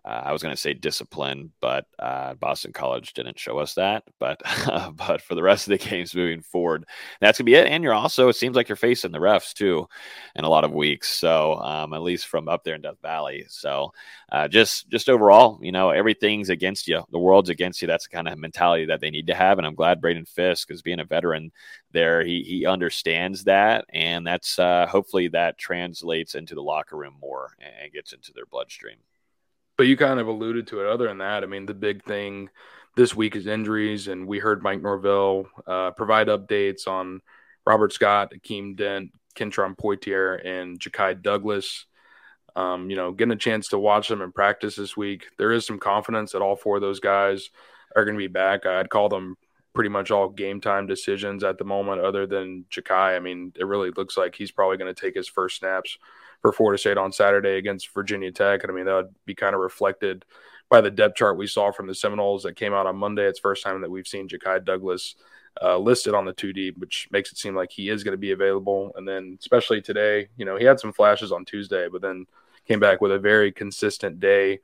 [0.05, 4.03] uh, I was going to say discipline, but uh, Boston College didn't show us that.
[4.19, 4.41] But
[4.95, 6.85] but for the rest of the games moving forward,
[7.21, 7.67] that's gonna be it.
[7.67, 9.87] And you're also it seems like you're facing the refs too,
[10.35, 11.09] in a lot of weeks.
[11.09, 13.45] So um, at least from up there in Death Valley.
[13.49, 13.93] So
[14.31, 17.03] uh, just just overall, you know, everything's against you.
[17.11, 17.87] The world's against you.
[17.87, 19.57] That's the kind of mentality that they need to have.
[19.57, 21.51] And I'm glad Braden Fisk, is being a veteran
[21.91, 27.15] there, he he understands that, and that's uh, hopefully that translates into the locker room
[27.19, 28.97] more and gets into their bloodstream.
[29.79, 30.87] But you kind of alluded to it.
[30.87, 32.49] Other than that, I mean, the big thing
[32.97, 37.21] this week is injuries, and we heard Mike Norvell uh, provide updates on
[37.65, 41.85] Robert Scott, Akeem Dent, Kentron Poitier, and Ja'Khi Douglas.
[42.57, 45.65] Um, you know, getting a chance to watch them in practice this week, there is
[45.65, 47.49] some confidence that all four of those guys
[47.95, 48.65] are going to be back.
[48.65, 49.37] I'd call them
[49.73, 53.15] pretty much all game time decisions at the moment, other than Ja'Khi.
[53.15, 55.97] I mean, it really looks like he's probably going to take his first snaps
[56.41, 58.63] for Florida State on Saturday against Virginia Tech.
[58.63, 60.25] And I mean, that would be kind of reflected
[60.69, 63.25] by the depth chart we saw from the Seminoles that came out on Monday.
[63.25, 65.15] It's first time that we've seen Ja'Khi Douglas
[65.61, 68.17] uh, listed on the two deep, which makes it seem like he is going to
[68.17, 68.91] be available.
[68.95, 72.25] And then, especially today, you know, he had some flashes on Tuesday, but then
[72.67, 74.59] came back with a very consistent day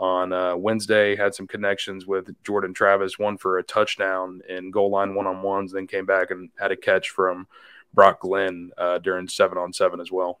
[0.00, 1.14] on uh, Wednesday.
[1.14, 5.40] Had some connections with Jordan Travis, one for a touchdown in goal line one on
[5.40, 7.46] ones, then came back and had a catch from
[7.94, 10.40] Brock Glenn uh, during seven on seven as well.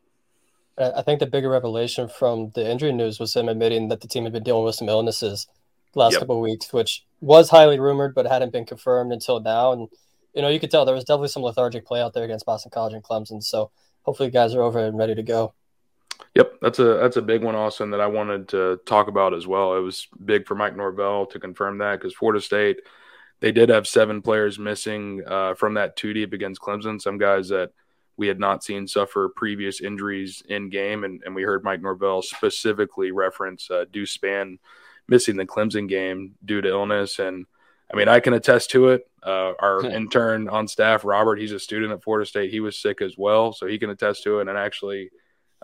[0.76, 4.24] I think the bigger revelation from the injury news was him admitting that the team
[4.24, 5.46] had been dealing with some illnesses
[5.92, 6.20] the last yep.
[6.22, 9.72] couple of weeks, which was highly rumored but hadn't been confirmed until now.
[9.72, 9.88] And
[10.34, 12.72] you know, you could tell there was definitely some lethargic play out there against Boston
[12.72, 13.42] College and Clemson.
[13.42, 13.70] So
[14.02, 15.54] hopefully, guys are over and ready to go.
[16.34, 19.46] Yep, that's a that's a big one, Austin, that I wanted to talk about as
[19.46, 19.76] well.
[19.76, 22.80] It was big for Mike Norvell to confirm that because Florida State
[23.40, 27.00] they did have seven players missing uh, from that two deep against Clemson.
[27.00, 27.70] Some guys that
[28.16, 32.22] we had not seen suffer previous injuries in game, and, and we heard Mike Norvell
[32.22, 34.58] specifically reference uh, Deuce Spann
[35.08, 37.18] missing the Clemson game due to illness.
[37.18, 37.46] And
[37.92, 39.08] I mean, I can attest to it.
[39.22, 42.50] Uh, our intern on staff, Robert, he's a student at Florida State.
[42.50, 44.48] He was sick as well, so he can attest to it.
[44.48, 45.10] And actually,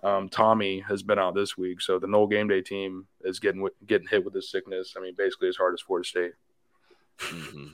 [0.02, 3.68] um, Tommy has been out this week, so the Nole game day team is getting
[3.86, 4.94] getting hit with this sickness.
[4.96, 6.32] I mean, basically as hard as Florida State.
[7.18, 7.66] Mm-hmm.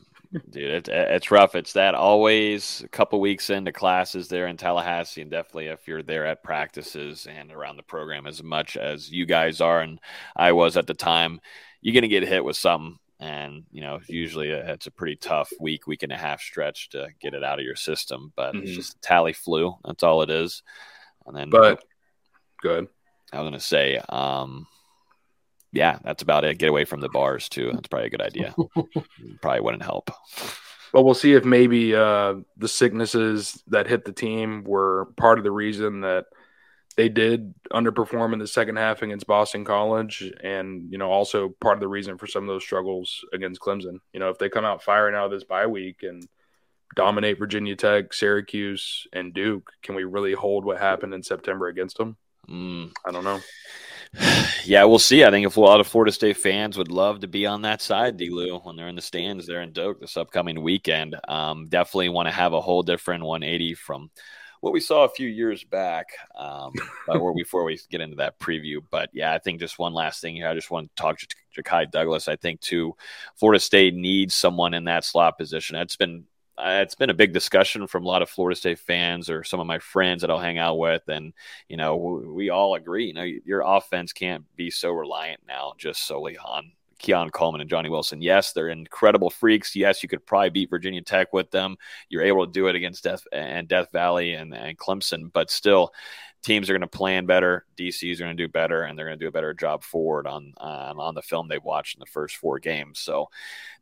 [0.50, 1.54] Dude, it, it's rough.
[1.54, 6.02] It's that always a couple weeks into classes there in Tallahassee, and definitely if you're
[6.02, 10.00] there at practices and around the program as much as you guys are, and
[10.34, 11.40] I was at the time,
[11.80, 12.98] you're gonna get hit with something.
[13.18, 17.08] And you know, usually it's a pretty tough week, week and a half stretch to
[17.20, 18.32] get it out of your system.
[18.36, 18.64] But mm-hmm.
[18.64, 19.74] it's just a tally flu.
[19.84, 20.62] That's all it is.
[21.24, 21.82] And then, but
[22.60, 22.88] good.
[23.32, 24.66] I was gonna say, um,
[25.72, 26.58] yeah, that's about it.
[26.58, 27.70] Get away from the bars too.
[27.72, 28.54] That's probably a good idea.
[29.40, 30.10] probably wouldn't help.
[30.92, 35.44] But we'll see if maybe uh, the sicknesses that hit the team were part of
[35.44, 36.26] the reason that
[36.96, 41.76] they did underperform in the second half against Boston College, and you know also part
[41.76, 43.98] of the reason for some of those struggles against Clemson.
[44.12, 46.26] You know, if they come out firing out of this bye week and
[46.94, 51.98] dominate Virginia Tech, Syracuse, and Duke, can we really hold what happened in September against
[51.98, 52.16] them?
[52.48, 52.92] Mm.
[53.04, 53.40] I don't know.
[54.64, 55.22] Yeah, we'll see.
[55.22, 57.80] I think if a lot of Florida State fans would love to be on that
[57.80, 61.14] side, Delu, when they're in the stands there in Doak this upcoming weekend.
[61.28, 64.10] Um, definitely want to have a whole different 180 from
[64.60, 66.06] what we saw a few years back.
[66.36, 66.72] Um,
[67.36, 70.48] before we get into that preview, but yeah, I think just one last thing here.
[70.48, 72.26] I just want to talk to Ja'Khi Douglas.
[72.26, 72.96] I think too,
[73.36, 75.76] Florida State needs someone in that slot position.
[75.76, 76.24] It's been
[76.58, 79.66] it's been a big discussion from a lot of Florida State fans or some of
[79.66, 81.32] my friends that I'll hang out with, and
[81.68, 83.06] you know we, all agree.
[83.06, 87.68] You know, your offense can't be so reliant now just solely on Keon Coleman and
[87.68, 88.22] Johnny Wilson.
[88.22, 89.76] Yes, they're incredible freaks.
[89.76, 91.76] Yes, you could probably beat Virginia Tech with them.
[92.08, 95.92] You're able to do it against Death and Death Valley and, and Clemson, but still,
[96.46, 97.66] teams are going to plan better.
[97.76, 100.28] DCs are going to do better, and they're going to do a better job forward
[100.28, 103.00] on uh, on the film they've watched in the first four games.
[103.00, 103.28] So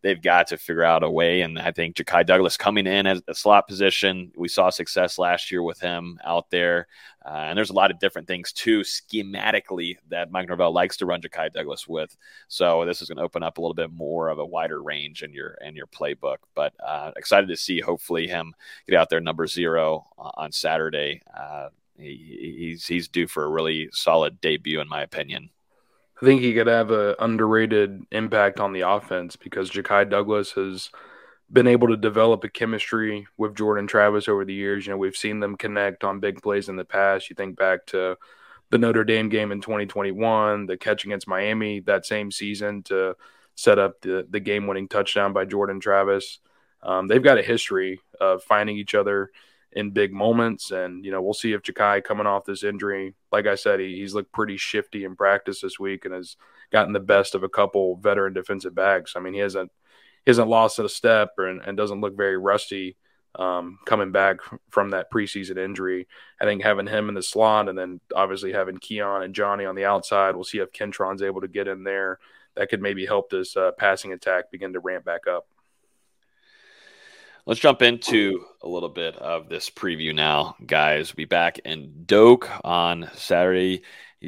[0.00, 1.42] they've got to figure out a way.
[1.42, 5.50] And I think Ja'Khi Douglas coming in as a slot position, we saw success last
[5.50, 6.86] year with him out there.
[7.22, 11.06] Uh, and there's a lot of different things too, schematically, that Mike Norvell likes to
[11.06, 12.16] run Ja'Khi Douglas with.
[12.48, 15.22] So this is going to open up a little bit more of a wider range
[15.22, 16.38] in your in your playbook.
[16.54, 18.54] But uh, excited to see hopefully him
[18.88, 21.20] get out there number zero on Saturday.
[21.38, 25.50] Uh, he, he's he's due for a really solid debut, in my opinion.
[26.20, 30.90] I think he could have an underrated impact on the offense because Ja'Khi Douglas has
[31.52, 34.86] been able to develop a chemistry with Jordan Travis over the years.
[34.86, 37.28] You know, we've seen them connect on big plays in the past.
[37.28, 38.16] You think back to
[38.70, 43.16] the Notre Dame game in 2021, the catch against Miami that same season to
[43.54, 46.38] set up the, the game winning touchdown by Jordan Travis.
[46.82, 49.30] Um, they've got a history of finding each other
[49.74, 50.70] in big moments.
[50.70, 53.96] And, you know, we'll see if Ja'Khi coming off this injury, like I said, he,
[53.96, 56.36] he's looked pretty shifty in practice this week and has
[56.72, 59.14] gotten the best of a couple veteran defensive backs.
[59.16, 59.70] I mean, he hasn't
[60.24, 62.96] he hasn't lost a step or, and, and doesn't look very rusty
[63.34, 64.38] um, coming back
[64.70, 66.06] from that preseason injury.
[66.40, 69.74] I think having him in the slot and then obviously having Keon and Johnny on
[69.74, 72.20] the outside, we'll see if Kentron's able to get in there.
[72.54, 75.46] That could maybe help this uh, passing attack begin to ramp back up.
[77.46, 81.10] Let's jump into a little bit of this preview now, guys.
[81.10, 83.82] We'll be back in Doak on Saturday.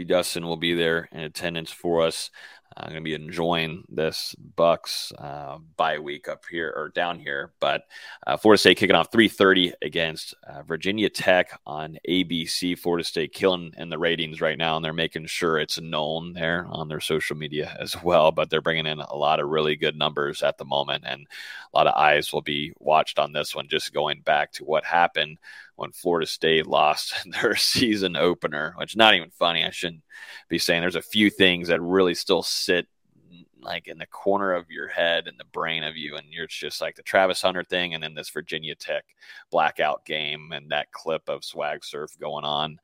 [0.05, 2.31] Dustin, will be there in attendance for us.
[2.77, 7.53] I'm going to be enjoying this Bucks uh, bye week up here or down here.
[7.59, 7.85] But
[8.27, 12.79] uh, Florida State kicking off 3:30 against uh, Virginia Tech on ABC.
[12.79, 16.67] Florida State killing in the ratings right now, and they're making sure it's known there
[16.69, 18.31] on their social media as well.
[18.31, 21.27] But they're bringing in a lot of really good numbers at the moment, and
[21.73, 23.69] a lot of eyes will be watched on this one.
[23.69, 25.39] Just going back to what happened
[25.77, 29.65] when Florida State lost their season opener, which is not even funny.
[29.65, 30.03] I shouldn't
[30.49, 32.87] be saying there's a few things that really still sit
[33.61, 36.17] like in the corner of your head and the brain of you.
[36.17, 39.05] And you're just like the Travis Hunter thing and then this Virginia Tech
[39.51, 42.79] blackout game and that clip of swag surf going on.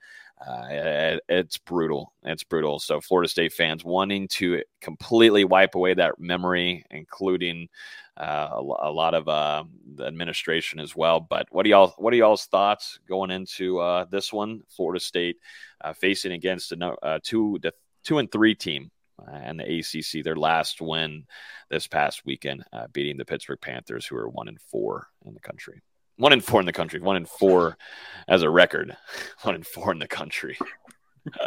[0.47, 2.13] Uh, it, it's brutal.
[2.25, 2.79] It's brutal.
[2.79, 7.69] So Florida State fans wanting to completely wipe away that memory, including
[8.17, 9.65] uh, a, a, lot of uh,
[9.95, 11.21] the administration as well.
[11.21, 11.95] But what are y'all?
[11.97, 14.63] What are y'all's thoughts going into uh, this one?
[14.69, 15.37] Florida State
[15.81, 17.73] uh, facing against a uh, two the
[18.03, 18.91] two and three team
[19.33, 20.25] and the ACC.
[20.25, 21.25] Their last win
[21.71, 25.81] this past weekend, beating the Pittsburgh Panthers, who are one and four in the country.
[26.17, 27.01] One in four in the country.
[27.01, 27.77] One in four
[28.29, 28.97] as a record.
[29.43, 30.59] One in four in the country.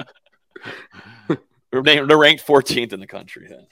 [1.72, 3.48] they're ranked 14th in the country.
[3.50, 3.68] Then.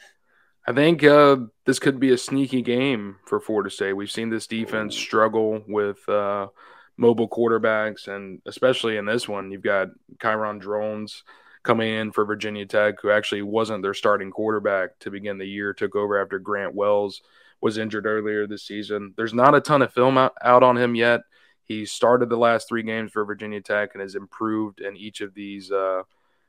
[0.65, 3.93] I think uh, this could be a sneaky game for Florida State.
[3.93, 6.47] We've seen this defense struggle with uh,
[6.95, 9.89] mobile quarterbacks, and especially in this one, you've got
[10.19, 11.23] Kyron Drones
[11.63, 15.73] coming in for Virginia Tech, who actually wasn't their starting quarterback to begin the year,
[15.73, 17.21] took over after Grant Wells
[17.63, 19.13] was injured earlier this season.
[19.15, 21.21] There's not a ton of film out, out on him yet.
[21.63, 25.33] He started the last three games for Virginia Tech and has improved in each of
[25.33, 26.03] these uh,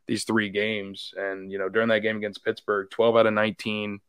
[0.08, 1.14] these three games.
[1.16, 4.00] And you know, during that game against Pittsburgh, 12 out of 19,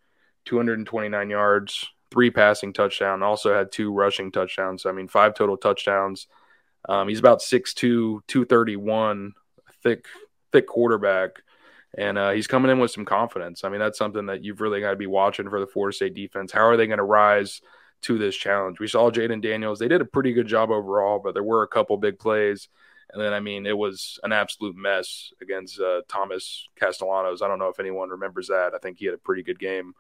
[0.45, 3.21] 229 yards, three passing touchdown.
[3.21, 4.87] Also had two rushing touchdowns.
[4.87, 6.25] I mean, five total touchdowns.
[6.89, 7.75] Um, he's about 6'2",
[8.27, 9.33] 231,
[9.83, 10.05] thick
[10.51, 11.43] thick quarterback
[11.97, 13.63] and uh, he's coming in with some confidence.
[13.63, 16.13] I mean, that's something that you've really got to be watching for the Florida State
[16.13, 16.51] defense.
[16.51, 17.61] How are they going to rise
[18.01, 18.79] to this challenge?
[18.79, 21.67] We saw Jayden Daniels; they did a pretty good job overall, but there were a
[21.67, 22.69] couple big plays.
[23.13, 27.41] And then, I mean, it was an absolute mess against uh, Thomas Castellanos.
[27.41, 28.73] I don't know if anyone remembers that.
[28.73, 29.93] I think he had a pretty good game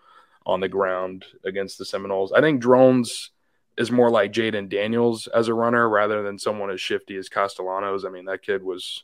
[0.45, 2.33] on the ground against the Seminoles.
[2.33, 3.31] I think Drones
[3.77, 8.05] is more like Jayden Daniels as a runner rather than someone as shifty as Castellanos.
[8.05, 9.03] I mean, that kid was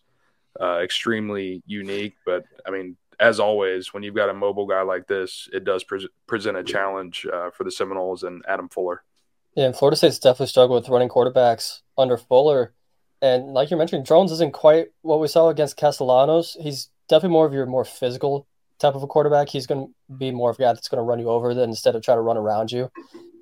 [0.60, 2.16] uh, extremely unique.
[2.26, 5.84] But I mean, as always, when you've got a mobile guy like this, it does
[5.84, 9.04] pre- present a challenge uh, for the Seminoles and Adam Fuller.
[9.56, 12.74] Yeah, and Florida State's definitely struggled with running quarterbacks under Fuller.
[13.22, 16.58] And like you're mentioning, Drones isn't quite what we saw against Castellanos.
[16.60, 18.48] He's definitely more of your more physical
[18.80, 19.50] type of a quarterback.
[19.50, 21.70] He's going to be more of a guy that's going to run you over than
[21.70, 22.90] instead of try to run around you.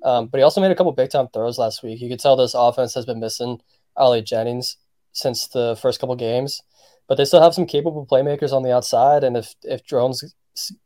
[0.04, 2.00] Um, but he also made a couple big time throws last week.
[2.00, 3.60] You could tell this offense has been missing
[3.96, 4.76] Ali Jennings
[5.12, 6.62] since the first couple games
[7.10, 9.24] but they still have some capable playmakers on the outside.
[9.24, 10.32] And if if Drones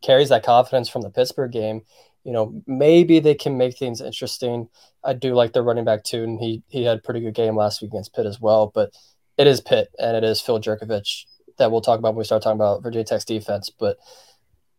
[0.03, 1.83] carries that confidence from the Pittsburgh game,
[2.25, 4.71] you know, maybe they can make things interesting.
[5.05, 7.55] I do like their running back too, and he he had a pretty good game
[7.55, 8.73] last week against Pitt as well.
[8.75, 8.95] But
[9.37, 11.27] it is Pitt and it is Phil Jurkovec
[11.59, 13.69] that we'll talk about when we start talking about Virginia Tech's defense.
[13.69, 13.99] But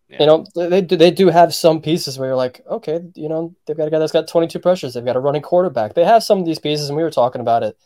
[0.09, 0.21] yeah.
[0.21, 3.53] you know, they do, they do have some pieces where you're like, okay, you know,
[3.67, 4.95] they've got a guy that's got 22 pressures.
[4.95, 5.93] They've got a running quarterback.
[5.93, 7.77] They have some of these pieces, and we were talking about it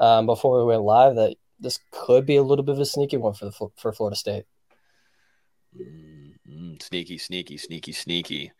[0.00, 3.16] um, before we went live that this could be a little bit of a sneaky
[3.16, 4.44] one for the for Florida State.
[5.78, 6.74] Mm-hmm.
[6.80, 8.52] Sneaky, sneaky, sneaky, sneaky.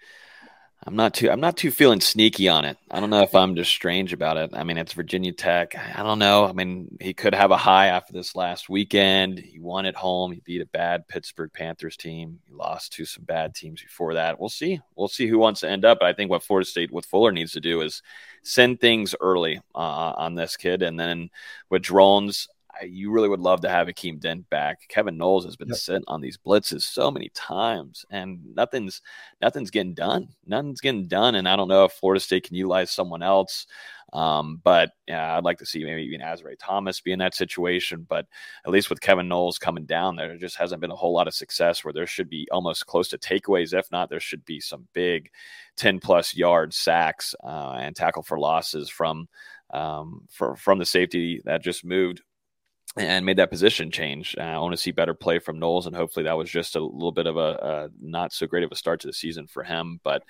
[0.85, 2.77] I'm not too I'm not too feeling sneaky on it.
[2.91, 4.51] I don't know if I'm just strange about it.
[4.53, 5.75] I mean, it's Virginia Tech.
[5.75, 6.47] I don't know.
[6.47, 9.39] I mean, he could have a high after this last weekend.
[9.39, 10.33] He won at home.
[10.33, 12.41] He beat a bad Pittsburgh Panthers team.
[12.47, 14.39] He lost to some bad teams before that.
[14.39, 14.81] We'll see.
[14.95, 15.99] We'll see who wants to end up.
[16.03, 18.03] I think what Florida State with Fuller needs to do is
[18.43, 21.31] send things early uh, on this kid, and then
[21.71, 22.49] with drones,
[22.85, 24.89] you really would love to have Akeem Dent back.
[24.89, 25.77] Kevin Knowles has been yep.
[25.77, 29.03] sent on these blitzes so many times, and nothing's
[29.41, 30.29] nothing's getting done.
[30.47, 33.67] Nothing's getting done, and I don't know if Florida State can utilize someone else.
[34.13, 38.07] Um, but yeah, I'd like to see maybe even Azrae Thomas be in that situation.
[38.09, 38.27] But
[38.65, 41.35] at least with Kevin Knowles coming down, there just hasn't been a whole lot of
[41.35, 43.77] success where there should be almost close to takeaways.
[43.77, 45.31] If not, there should be some big
[45.77, 49.29] 10 plus yard sacks uh, and tackle for losses from
[49.71, 52.23] um, for, from the safety that just moved
[52.97, 54.35] and made that position change.
[54.39, 56.81] Uh, I want to see better play from Knowles, and hopefully that was just a
[56.81, 59.63] little bit of a, a not so great of a start to the season for
[59.63, 60.01] him.
[60.03, 60.23] But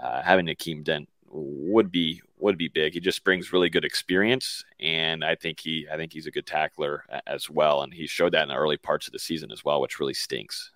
[0.00, 2.92] uh, having Akeem Dent would be would be big.
[2.92, 6.46] He just brings really good experience, and I think he I think he's a good
[6.46, 7.82] tackler as well.
[7.82, 10.14] And he showed that in the early parts of the season as well, which really
[10.14, 10.70] stinks.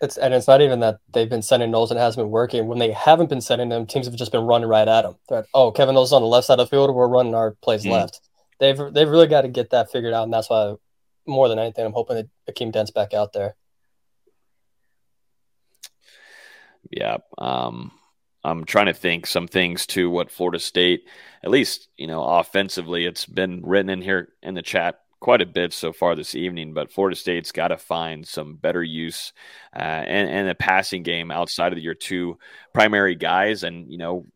[0.00, 2.68] It's and it's not even that they've been sending Knowles and it hasn't been working.
[2.68, 5.16] When they haven't been sending them, teams have just been running right at him.
[5.30, 6.94] Like, oh, Kevin Knowles on the left side of the field.
[6.94, 7.92] We're running our plays mm-hmm.
[7.92, 8.20] left
[8.58, 10.74] they've they've really got to get that figured out, and that's why
[11.26, 13.56] more than anything, I'm hoping that Akeem Dent's back out there.
[16.90, 17.18] Yeah.
[17.36, 17.92] Um,
[18.44, 21.08] I'm trying to think some things to what Florida State,
[21.42, 25.46] at least, you know, offensively, it's been written in here in the chat quite a
[25.46, 29.32] bit so far this evening, but Florida State's got to find some better use
[29.74, 32.38] uh, and, and a passing game outside of your two
[32.72, 33.64] primary guys.
[33.64, 34.26] And, you know,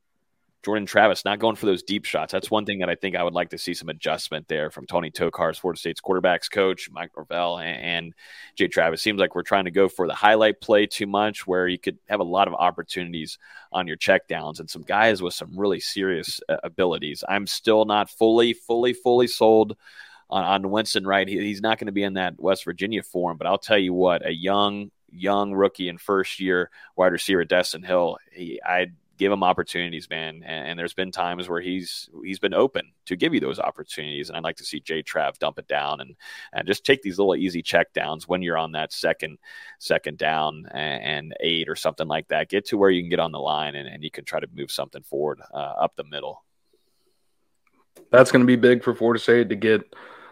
[0.63, 2.33] Jordan Travis not going for those deep shots.
[2.33, 4.87] That's one thing that I think I would like to see some adjustment there from
[4.87, 8.13] Tony Tokarz Florida State's quarterbacks coach, Mike Norvell, and,
[8.57, 9.01] Jay Travis.
[9.01, 11.99] Seems like we're trying to go for the highlight play too much, where you could
[12.09, 13.39] have a lot of opportunities
[13.73, 17.25] on your checkdowns and some guys with some really serious uh, abilities.
[17.27, 19.77] I'm still not fully, fully, fully sold
[20.29, 21.27] on, on Winston Wright.
[21.27, 23.95] He, he's not going to be in that West Virginia form, but I'll tell you
[23.95, 28.89] what, a young young rookie and first year wide receiver Destyn Hill, he, I
[29.21, 30.43] give him opportunities, man.
[30.47, 34.29] And, and, there's been times where he's he's been open to give you those opportunities.
[34.29, 36.17] And I'd like to see Jay Trav dump it down and
[36.55, 39.39] and just take these little easy check downs when you're on that second
[39.79, 42.49] second down and, and eight or something like that.
[42.49, 44.49] Get to where you can get on the line and, and you can try to
[44.55, 46.43] move something forward uh, up the middle.
[48.11, 49.83] That's going to be big for Florida State to get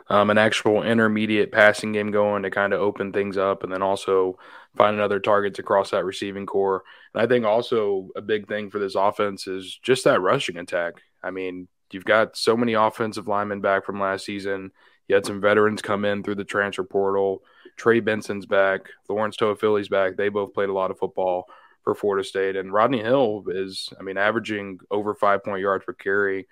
[0.09, 3.83] um, an actual intermediate passing game going to kind of open things up, and then
[3.83, 4.39] also
[4.77, 6.85] finding other targets across that receiving corps.
[7.15, 10.95] And I think also a big thing for this offense is just that rushing attack.
[11.23, 14.71] I mean, you've got so many offensive linemen back from last season.
[15.09, 17.43] You had some veterans come in through the transfer portal.
[17.77, 18.89] Trey Benson's back.
[19.09, 20.17] Lawrence Toafili's back.
[20.17, 21.47] They both played a lot of football
[21.83, 22.57] for Florida State.
[22.57, 26.47] And Rodney Hill is, I mean, averaging over five point yards per carry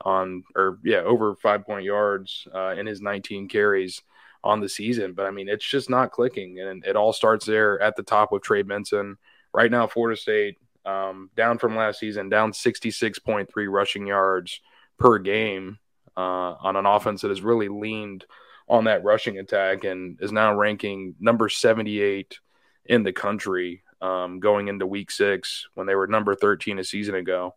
[0.00, 4.02] on, or yeah, over five point yards uh, in his 19 carries
[4.44, 5.12] on the season.
[5.12, 8.32] But I mean, it's just not clicking, and it all starts there at the top
[8.32, 9.16] with Trey Benson.
[9.52, 14.60] Right now, Florida State um, down from last season, down 66.3 rushing yards
[14.98, 15.78] per game
[16.16, 18.24] uh, on an offense that has really leaned
[18.68, 22.38] on that rushing attack and is now ranking number 78
[22.84, 27.14] in the country um, going into week six when they were number 13 a season
[27.14, 27.54] ago.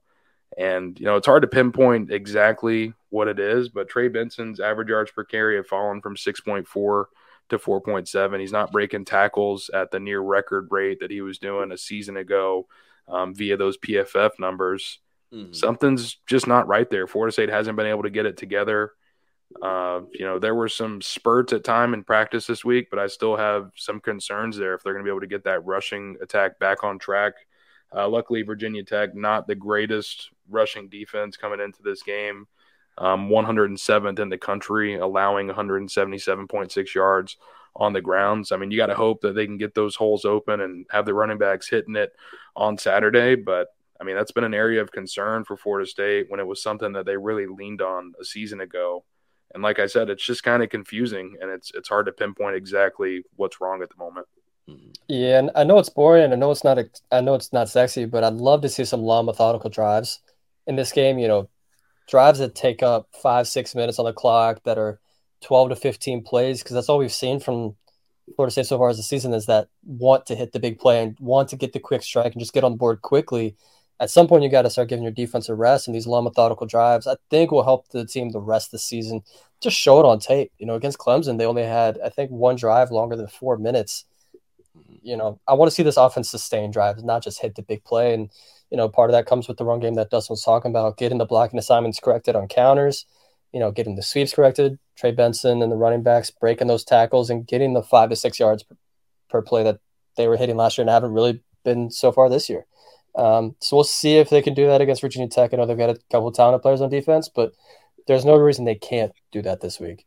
[0.58, 4.90] And, you know, it's hard to pinpoint exactly what it is, but Trey Benson's average
[4.90, 7.06] yards per carry have fallen from 6.4
[7.50, 8.40] to 4.7.
[8.40, 12.18] He's not breaking tackles at the near record rate that he was doing a season
[12.18, 12.68] ago
[13.08, 15.00] um, via those PFF numbers.
[15.34, 15.54] Mm-hmm.
[15.54, 17.06] Something's just not right there.
[17.06, 18.92] Florida State hasn't been able to get it together.
[19.62, 23.08] Uh, you know, there were some spurts at time in practice this week, but I
[23.08, 26.16] still have some concerns there if they're going to be able to get that rushing
[26.22, 27.34] attack back on track
[27.96, 32.48] uh, luckily, Virginia Tech not the greatest rushing defense coming into this game.
[32.98, 37.38] Um, 107th in the country, allowing 177.6 yards
[37.76, 38.52] on the grounds.
[38.52, 41.06] I mean, you got to hope that they can get those holes open and have
[41.06, 42.14] the running backs hitting it
[42.56, 43.36] on Saturday.
[43.36, 43.70] But
[44.00, 46.94] I mean, that's been an area of concern for Florida State when it was something
[46.94, 49.06] that they really leaned on a season ago.
[49.54, 52.56] And like I said, it's just kind of confusing and it's it's hard to pinpoint
[52.56, 54.28] exactly what's wrong at the moment.
[55.08, 56.78] Yeah, and I know it's boring, and I know it's not.
[57.12, 60.20] I know it's not sexy, but I'd love to see some long, methodical drives
[60.68, 61.20] in this game.
[61.20, 61.50] You know,
[62.08, 65.00] drives that take up five, six minutes on the clock that are
[65.42, 67.76] twelve to fifteen plays, because that's all we've seen from
[68.36, 71.02] Florida State so far as the season is that want to hit the big play
[71.02, 73.56] and want to get the quick strike and just get on board quickly.
[74.00, 76.24] At some point, you got to start giving your defense a rest, and these long,
[76.24, 79.22] methodical drives, I think, will help the team the rest of the season.
[79.62, 80.52] Just show it on tape.
[80.58, 84.06] You know, against Clemson, they only had, I think, one drive longer than four minutes
[85.02, 87.84] you know, I want to see this offense sustain drives, not just hit the big
[87.84, 88.14] play.
[88.14, 88.30] And,
[88.72, 90.98] you know, part of that comes with the run game that Dustin was talking about,
[90.98, 93.06] getting the blocking assignments corrected on counters,
[93.52, 97.30] you know, getting the sweeps corrected, Trey Benson and the running backs breaking those tackles
[97.30, 98.78] and getting the five to six yards per,
[99.30, 99.80] per play that
[100.16, 102.66] they were hitting last year and haven't really been so far this year.
[103.16, 105.54] Um, so we'll see if they can do that against Virginia Tech.
[105.54, 107.52] I know they've got a couple talented players on defense, but
[108.08, 110.06] there's no reason they can't do that this week.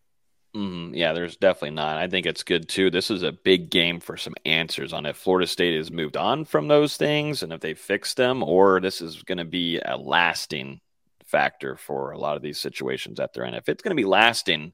[0.55, 1.97] Mm, yeah, there's definitely not.
[1.97, 2.89] I think it's good too.
[2.89, 6.45] This is a big game for some answers on if Florida State has moved on
[6.45, 9.97] from those things and if they fixed them, or this is going to be a
[9.97, 10.81] lasting
[11.25, 13.55] factor for a lot of these situations that they're in.
[13.55, 14.73] If it's going to be lasting,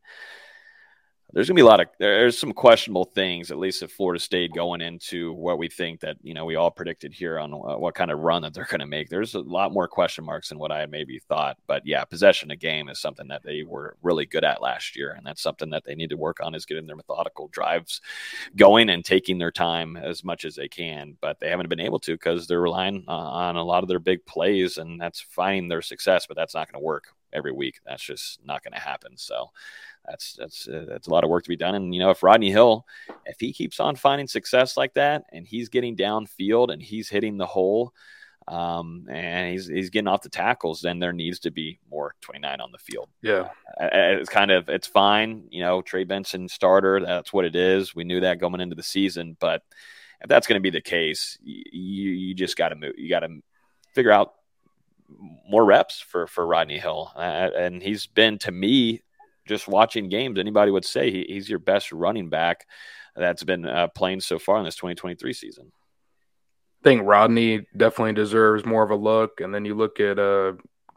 [1.33, 4.21] there's going to be a lot of there's some questionable things at least at Florida
[4.21, 7.77] State going into what we think that you know we all predicted here on uh,
[7.77, 9.09] what kind of run that they're going to make.
[9.09, 12.59] There's a lot more question marks than what I maybe thought, but yeah, possession of
[12.59, 15.85] game is something that they were really good at last year, and that's something that
[15.85, 18.01] they need to work on is getting their methodical drives
[18.57, 21.17] going and taking their time as much as they can.
[21.21, 23.99] But they haven't been able to because they're relying uh, on a lot of their
[23.99, 27.81] big plays, and that's finding their success, but that's not going to work every week.
[27.87, 29.17] That's just not going to happen.
[29.17, 29.51] So
[30.07, 31.75] that's that's uh, that's a lot of work to be done.
[31.75, 32.87] And you know, if Rodney Hill,
[33.27, 37.37] if he keeps on finding success like that, and he's getting downfield and he's hitting
[37.37, 37.93] the hole,
[38.49, 42.61] um, and he's he's getting off the tackles, then there needs to be more 29
[42.61, 43.09] on the field.
[43.23, 45.45] Yeah, uh, it's kind of it's fine.
[45.51, 47.01] You know, Trey Benson starter.
[47.01, 47.95] That's what it is.
[47.95, 49.63] We knew that going into the season, but
[50.21, 52.95] if that's going to be the case, you you just got to move.
[52.97, 53.41] You got to
[53.95, 54.35] figure out
[55.49, 59.03] more reps for for Rodney Hill, uh, and he's been to me
[59.51, 60.39] just watching games.
[60.39, 62.67] Anybody would say he, he's your best running back
[63.15, 65.73] that's been uh, playing so far in this 2023 season.
[66.83, 70.53] I think Rodney definitely deserves more of a look, and then you look at uh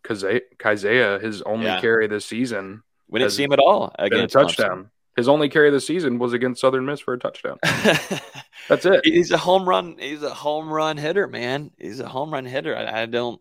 [0.05, 1.81] Caziah, his only yeah.
[1.81, 2.83] carry this season.
[3.09, 4.91] We didn't see him at all against a touchdown.
[5.15, 7.57] His only carry this season was against Southern Miss for a touchdown.
[7.63, 9.01] That's it.
[9.03, 9.97] He's a home run.
[9.99, 11.71] He's a home run hitter, man.
[11.77, 12.75] He's a home run hitter.
[12.75, 13.39] I, I don't.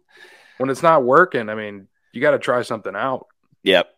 [0.59, 3.27] When it's not working, I mean, you got to try something out.
[3.63, 3.89] Yep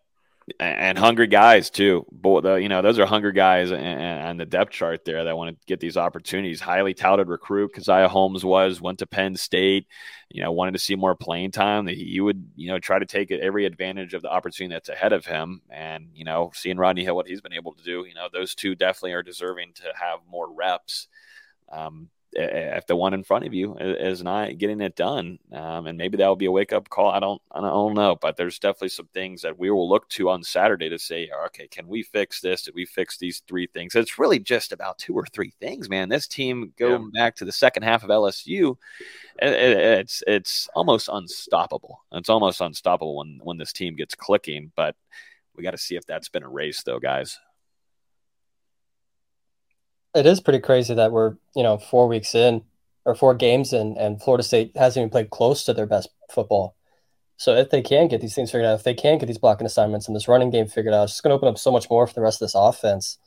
[0.60, 2.04] and hungry guys too.
[2.12, 5.66] But you know, those are hungry guys on the depth chart there that want to
[5.66, 6.60] get these opportunities.
[6.60, 9.86] Highly touted recruit, Caziah Holmes was went to Penn State.
[10.30, 11.86] You know, wanted to see more playing time.
[11.86, 15.24] He would you know try to take every advantage of the opportunity that's ahead of
[15.24, 15.62] him.
[15.70, 18.54] And you know, seeing Rodney Hill what he's been able to do, you know, those
[18.54, 21.08] two definitely are deserving to have more reps.
[21.72, 25.96] Um, if the one in front of you is not getting it done, um, and
[25.96, 27.10] maybe that will be a wake up call.
[27.10, 30.30] I don't, I don't know, but there's definitely some things that we will look to
[30.30, 32.62] on Saturday to say, okay, can we fix this?
[32.62, 33.94] Did we fix these three things?
[33.94, 36.08] It's really just about two or three things, man.
[36.08, 37.24] This team going yeah.
[37.24, 38.76] back to the second half of LSU,
[39.40, 42.04] it, it, it's it's almost unstoppable.
[42.12, 44.96] It's almost unstoppable when when this team gets clicking, but
[45.56, 47.38] we got to see if that's been erased, though, guys
[50.14, 52.62] it is pretty crazy that we're you know four weeks in
[53.04, 56.74] or four games in, and Florida State hasn't even played close to their best football.
[57.36, 59.66] So if they can get these things figured out, if they can get these blocking
[59.66, 62.06] assignments and this running game figured out, it's going to open up so much more
[62.06, 63.18] for the rest of this offense.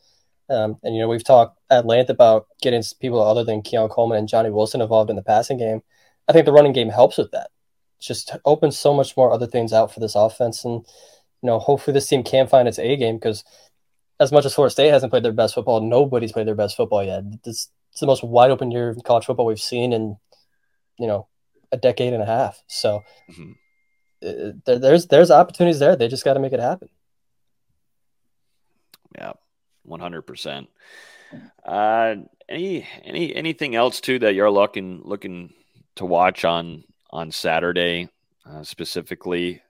[0.49, 4.17] Um, and you know we've talked at length about getting people other than Keon Coleman
[4.17, 5.81] and Johnny Wilson involved in the passing game.
[6.27, 7.49] I think the running game helps with that.
[7.99, 10.85] It just opens so much more other things out for this offense, and
[11.41, 13.43] you know hopefully this team can find its A game because
[14.20, 17.03] as much as Florida State hasn't played their best football, nobody's played their best football
[17.03, 17.24] yet.
[17.43, 20.18] This it's the most wide open year of college football we've seen in,
[20.99, 21.28] you know,
[21.72, 22.61] a decade and a half.
[22.68, 23.51] So mm-hmm.
[24.20, 25.95] Uh, there, there's there's opportunities there.
[25.95, 26.89] They just got to make it happen.
[29.15, 29.34] Yeah,
[29.84, 30.70] one hundred percent.
[31.63, 32.15] Uh,
[32.49, 35.53] any any anything else too that you're looking looking
[35.97, 38.09] to watch on on Saturday
[38.43, 39.61] uh, specifically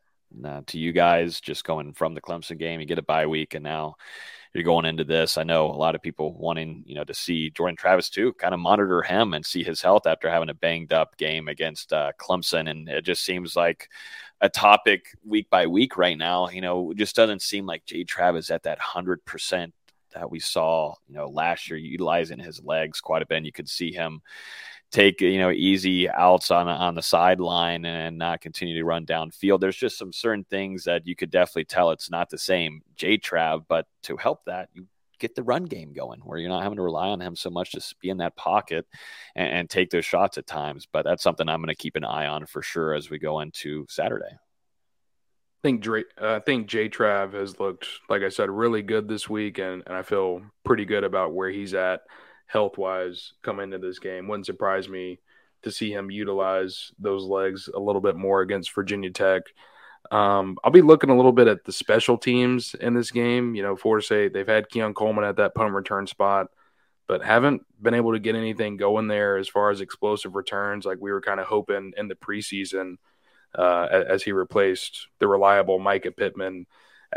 [0.45, 1.41] uh, to you guys?
[1.41, 3.97] Just going from the Clemson game, you get a bye week, and now
[4.53, 5.37] you're going into this.
[5.37, 8.53] I know a lot of people wanting, you know, to see Jordan Travis too, kind
[8.53, 12.11] of monitor him and see his health after having a banged up game against uh,
[12.19, 12.69] Clemson.
[12.69, 13.89] And it just seems like
[14.41, 16.49] a topic week by week right now.
[16.49, 19.73] You know, just doesn't seem like Jay Travis at that hundred percent
[20.13, 23.37] that we saw, you know, last year, utilizing his legs quite a bit.
[23.37, 24.21] And you could see him
[24.91, 29.59] take you know easy outs on on the sideline and not continue to run downfield.
[29.59, 33.17] There's just some certain things that you could definitely tell it's not the same J
[33.17, 34.87] Trav, but to help that you
[35.19, 37.71] get the run game going where you're not having to rely on him so much
[37.71, 38.85] to be in that pocket
[39.35, 40.87] and, and take those shots at times.
[40.91, 43.39] But that's something I'm going to keep an eye on for sure as we go
[43.39, 44.29] into Saturday.
[44.31, 49.07] I think Dre, uh, I think J Trav has looked, like I said, really good
[49.07, 52.01] this week, and, and I feel pretty good about where he's at
[52.47, 54.27] health wise come into this game.
[54.27, 55.19] Wouldn't surprise me
[55.63, 59.43] to see him utilize those legs a little bit more against Virginia Tech.
[60.11, 63.55] Um, I'll be looking a little bit at the special teams in this game.
[63.55, 66.47] You know, Florida State, they've had Keon Coleman at that punt return spot,
[67.07, 70.99] but haven't been able to get anything going there as far as explosive returns like
[71.01, 72.95] we were kind of hoping in the preseason
[73.55, 76.67] uh, as he replaced the reliable Mycah Pittman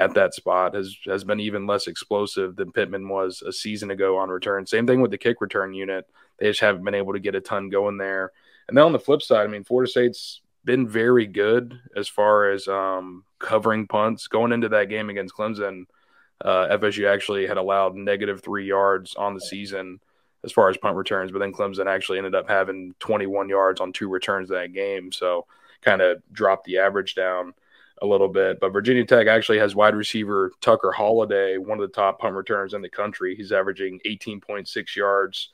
[0.01, 4.17] at that spot has has been even less explosive than Pittman was a season ago
[4.17, 4.67] on return.
[4.67, 7.41] Same thing with the kick return unit; they just haven't been able to get a
[7.41, 8.33] ton going there.
[8.67, 12.51] And then on the flip side, I mean, Florida State's been very good as far
[12.51, 15.85] as um, covering punts going into that game against Clemson.
[16.43, 20.01] Uh, FSU actually had allowed negative three yards on the season
[20.45, 23.93] as far as punt returns, but then Clemson actually ended up having 21 yards on
[23.93, 25.47] two returns that game, so
[25.83, 27.53] kind of dropped the average down
[28.03, 28.61] a little bit.
[28.61, 32.75] But Virginia Tech actually has wide receiver Tucker Holloway, one of the top punt returners
[32.75, 33.35] in the country.
[33.35, 35.51] He's averaging 18.6 yards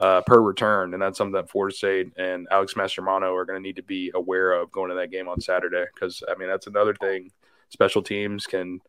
[0.00, 3.66] uh, per return, and that's something that Florida State and Alex Mastromanno are going to
[3.66, 5.84] need to be aware of going to that game on Saturday.
[5.94, 7.30] Because I mean, that's another thing.
[7.70, 8.80] Special teams can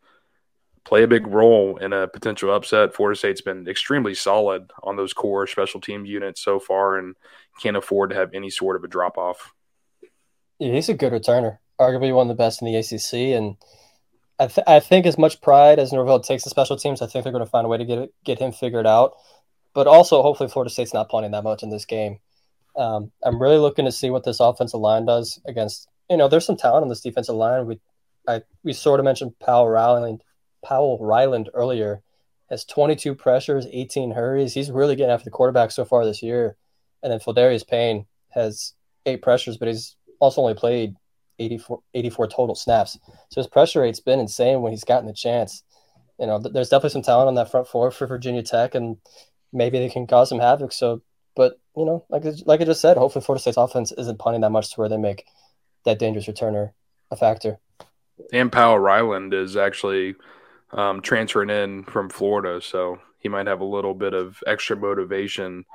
[0.83, 2.93] play a big role in a potential upset.
[2.93, 7.15] Florida State's been extremely solid on those core special team units so far, and
[7.59, 9.53] can't afford to have any sort of a drop off.
[10.59, 13.35] Yeah, he's a good returner arguably one of the best in the ACC.
[13.37, 13.55] And
[14.39, 17.23] I, th- I think as much pride as Norvell takes the special teams, I think
[17.23, 19.13] they're going to find a way to get it, get him figured out.
[19.73, 22.19] But also, hopefully, Florida State's not punting that much in this game.
[22.75, 25.87] Um, I'm really looking to see what this offensive line does against.
[26.09, 27.65] You know, there's some talent on this defensive line.
[27.65, 27.79] We,
[28.27, 30.23] I, we sort of mentioned Powell Ryland,
[30.63, 32.01] Powell Ryland earlier.
[32.49, 34.53] Has 22 pressures, 18 hurries.
[34.53, 36.55] He's really getting after the quarterback so far this year.
[37.03, 38.73] And then Pheldarius Payne has
[39.05, 40.95] eight pressures, but he's also only played
[41.39, 42.97] 84, 84 total snaps.
[43.29, 45.63] So his pressure rate's been insane when he's gotten the chance.
[46.19, 48.97] You know, there's definitely some talent on that front four for Virginia Tech, and
[49.53, 50.71] maybe they can cause some havoc.
[50.71, 51.01] So,
[51.35, 54.51] but you know, like like I just said, hopefully Florida State's offense isn't punting that
[54.51, 55.25] much to where they make
[55.85, 56.71] that dangerous returner
[57.11, 57.59] a factor.
[58.33, 60.15] And Powell Ryland is actually
[60.71, 65.65] um, transferring in from Florida, so he might have a little bit of extra motivation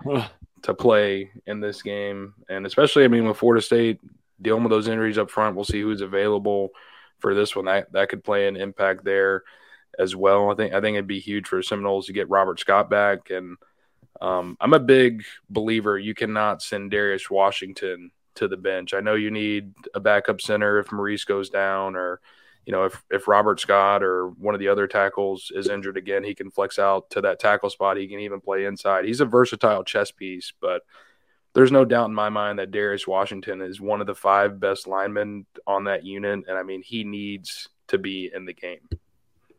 [0.63, 2.35] to play in this game.
[2.49, 4.01] And especially, I mean, with Florida State
[4.43, 6.71] dealing with those injuries up front, we'll see who's available
[7.21, 7.67] for this one.
[7.67, 9.45] That that could play an impact there
[9.99, 10.51] as well.
[10.51, 13.31] I think I think it'd be huge for Seminoles to get Robert Scott back.
[13.31, 13.57] And
[14.21, 18.95] um, I'm a big believer you cannot send Darius Washington to the bench.
[18.95, 22.21] I know you need a backup center if Maurice goes down or
[22.65, 26.23] you know, if if Robert Scott or one of the other tackles is injured again,
[26.23, 27.97] he can flex out to that tackle spot.
[27.97, 29.05] He can even play inside.
[29.05, 30.83] He's a versatile chess piece, but
[31.55, 34.87] there's no doubt in my mind that Darius Washington is one of the five best
[34.87, 38.89] linemen on that unit, and I mean he needs to be in the game.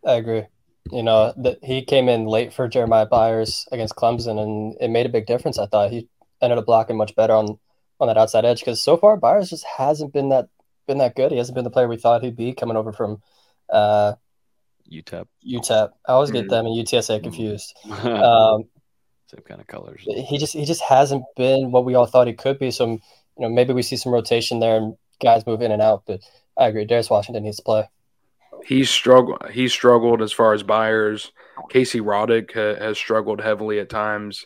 [0.06, 0.44] I agree.
[0.92, 5.06] You know that he came in late for Jeremiah Byers against Clemson, and it made
[5.06, 5.58] a big difference.
[5.58, 6.10] I thought he
[6.42, 7.58] ended up blocking much better on
[8.00, 10.50] on that outside edge because so far Byers just hasn't been that
[10.88, 11.32] been that good.
[11.32, 13.22] He hasn't been the player we thought he'd be coming over from
[13.70, 14.14] uh,
[14.92, 15.26] UTEP.
[15.48, 15.90] UTEP.
[16.08, 16.50] I always get mm.
[16.50, 17.74] them and UTSA confused.
[17.90, 18.66] um,
[19.28, 20.02] Same kind of colors.
[20.06, 22.72] He just he just hasn't been what we all thought he could be.
[22.72, 23.00] So you
[23.38, 26.04] know maybe we see some rotation there and guys move in and out.
[26.06, 26.22] But
[26.58, 27.90] I agree, Darius Washington needs to play.
[28.66, 29.42] He's struggled.
[29.52, 31.32] He's struggled as far as Byers.
[31.70, 34.46] Casey Roddick ha- has struggled heavily at times.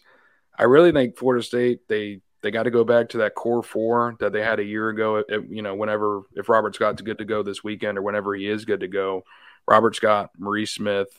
[0.57, 4.15] I really think Florida State they they got to go back to that core four
[4.19, 5.17] that they had a year ago.
[5.17, 8.47] It, you know, whenever if Robert Scott's good to go this weekend or whenever he
[8.47, 9.23] is good to go,
[9.67, 11.09] Robert Scott, Maurice Smith,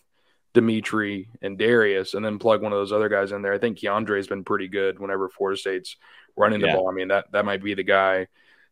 [0.55, 3.53] Dimitri, and Darius, and then plug one of those other guys in there.
[3.53, 5.97] I think Keandre's been pretty good whenever Florida State's
[6.37, 6.89] running the ball.
[6.89, 8.29] I mean that that might be the guy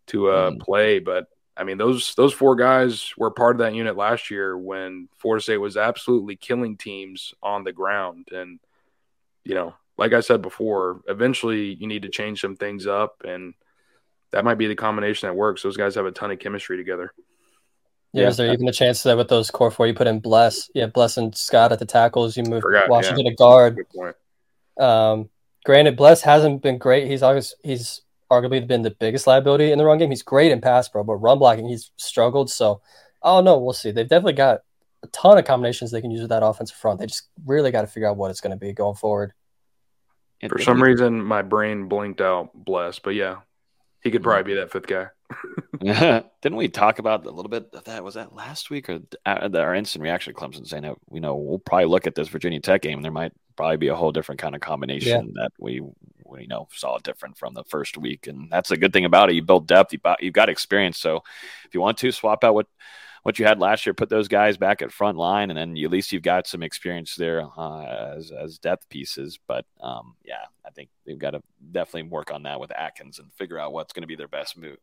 [0.08, 0.60] to uh, mm.
[0.60, 4.56] play, but I mean those those four guys were part of that unit last year
[4.56, 8.58] when Florida State was absolutely killing teams on the ground, and
[9.44, 13.54] you know like I said before, eventually you need to change some things up, and
[14.30, 15.62] that might be the combination that works.
[15.62, 17.12] Those guys have a ton of chemistry together.
[18.16, 18.28] Yeah, yeah.
[18.28, 20.70] is there even a chance that with those core four you put in Bless?
[20.74, 22.34] Yeah, Bless and Scott at the tackles.
[22.34, 23.30] You move Forgot, Washington yeah.
[23.30, 23.76] to guard.
[23.76, 24.16] Good point.
[24.80, 25.28] Um,
[25.66, 27.08] granted, Bless hasn't been great.
[27.08, 28.00] He's always he's
[28.32, 30.08] arguably been the biggest liability in the run game.
[30.08, 32.50] He's great in pass pro, but run blocking he's struggled.
[32.50, 32.80] So
[33.22, 33.58] I don't know.
[33.58, 33.90] We'll see.
[33.90, 34.60] They've definitely got
[35.02, 36.98] a ton of combinations they can use with that offensive front.
[36.98, 39.34] They just really got to figure out what it's going to be going forward.
[40.48, 43.40] For some reason, my brain blinked out Bless, but yeah,
[44.02, 45.08] he could probably be that fifth guy.
[45.80, 48.04] Didn't we talk about a little bit of that?
[48.04, 51.58] Was that last week or our instant reaction to Clemson saying that we know we'll
[51.58, 52.98] probably look at this Virginia Tech game.
[52.98, 55.42] And there might probably be a whole different kind of combination yeah.
[55.42, 55.82] that we
[56.24, 59.34] we know saw different from the first week, and that's a good thing about it.
[59.34, 60.98] You build depth, you you've got experience.
[60.98, 61.22] So
[61.64, 62.66] if you want to swap out what
[63.22, 65.90] what you had last year, put those guys back at front line, and then at
[65.90, 69.38] least you've got some experience there uh, as as depth pieces.
[69.48, 73.32] But um, yeah, I think they've got to definitely work on that with Atkins and
[73.32, 74.78] figure out what's going to be their best move,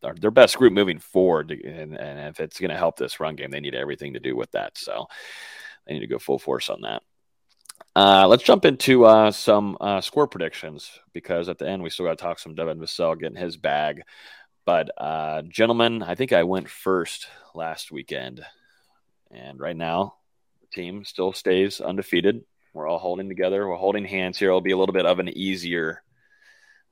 [0.00, 1.50] their best group moving forward.
[1.50, 4.36] And, and if it's going to help this run game, they need everything to do
[4.36, 4.78] with that.
[4.78, 5.06] So
[5.86, 7.02] they need to go full force on that.
[7.96, 12.06] Uh, let's jump into uh, some uh, score predictions because at the end we still
[12.06, 14.02] got to talk some Devin Vassell getting his bag.
[14.64, 18.44] But uh, gentlemen, I think I went first last weekend,
[19.30, 20.14] and right now
[20.60, 22.44] the team still stays undefeated.
[22.74, 23.66] We're all holding together.
[23.66, 24.48] We're holding hands here.
[24.48, 26.02] It'll be a little bit of an easier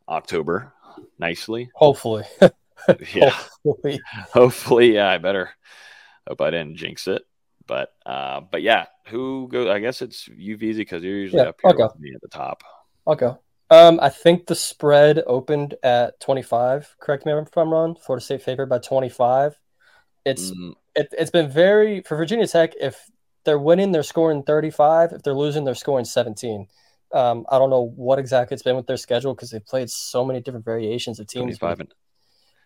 [0.08, 0.72] October,
[1.18, 1.70] nicely.
[1.74, 2.24] Hopefully.
[3.14, 3.36] yeah.
[3.64, 4.00] Hopefully.
[4.32, 4.94] Hopefully.
[4.94, 5.08] Yeah.
[5.08, 5.50] I better
[6.26, 7.22] hope I didn't jinx it.
[7.66, 9.70] But uh, but yeah, who go?
[9.70, 12.28] I guess it's you, Veezy, because you're usually yeah, up here with me at the
[12.28, 12.62] top.
[13.06, 13.40] I'll go.
[13.70, 16.96] Um, I think the spread opened at 25.
[17.00, 17.96] Correct me if I'm wrong.
[17.96, 19.58] Florida State favored by 25.
[20.24, 20.74] It's mm.
[20.94, 22.74] it, it's been very for Virginia Tech.
[22.80, 23.10] If
[23.44, 25.12] they're winning, they're scoring 35.
[25.12, 26.68] If they're losing, they're scoring 17.
[27.12, 30.24] Um, I don't know what exactly it's been with their schedule because they've played so
[30.24, 31.58] many different variations of teams.
[31.58, 31.94] 25 and,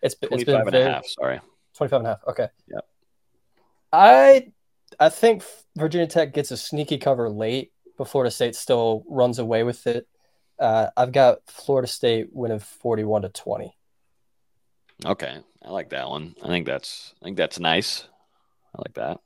[0.01, 1.39] it's, it's been and very, a half, sorry.
[1.75, 2.19] 25 and a half.
[2.27, 2.47] Okay.
[2.67, 2.79] Yeah.
[3.93, 4.51] I
[4.99, 5.43] I think
[5.75, 10.07] Virginia Tech gets a sneaky cover late, but Florida State still runs away with it.
[10.59, 13.75] Uh, I've got Florida State winning forty-one to twenty.
[15.05, 16.35] Okay, I like that one.
[16.43, 18.05] I think that's I think that's nice.
[18.75, 19.19] I like that.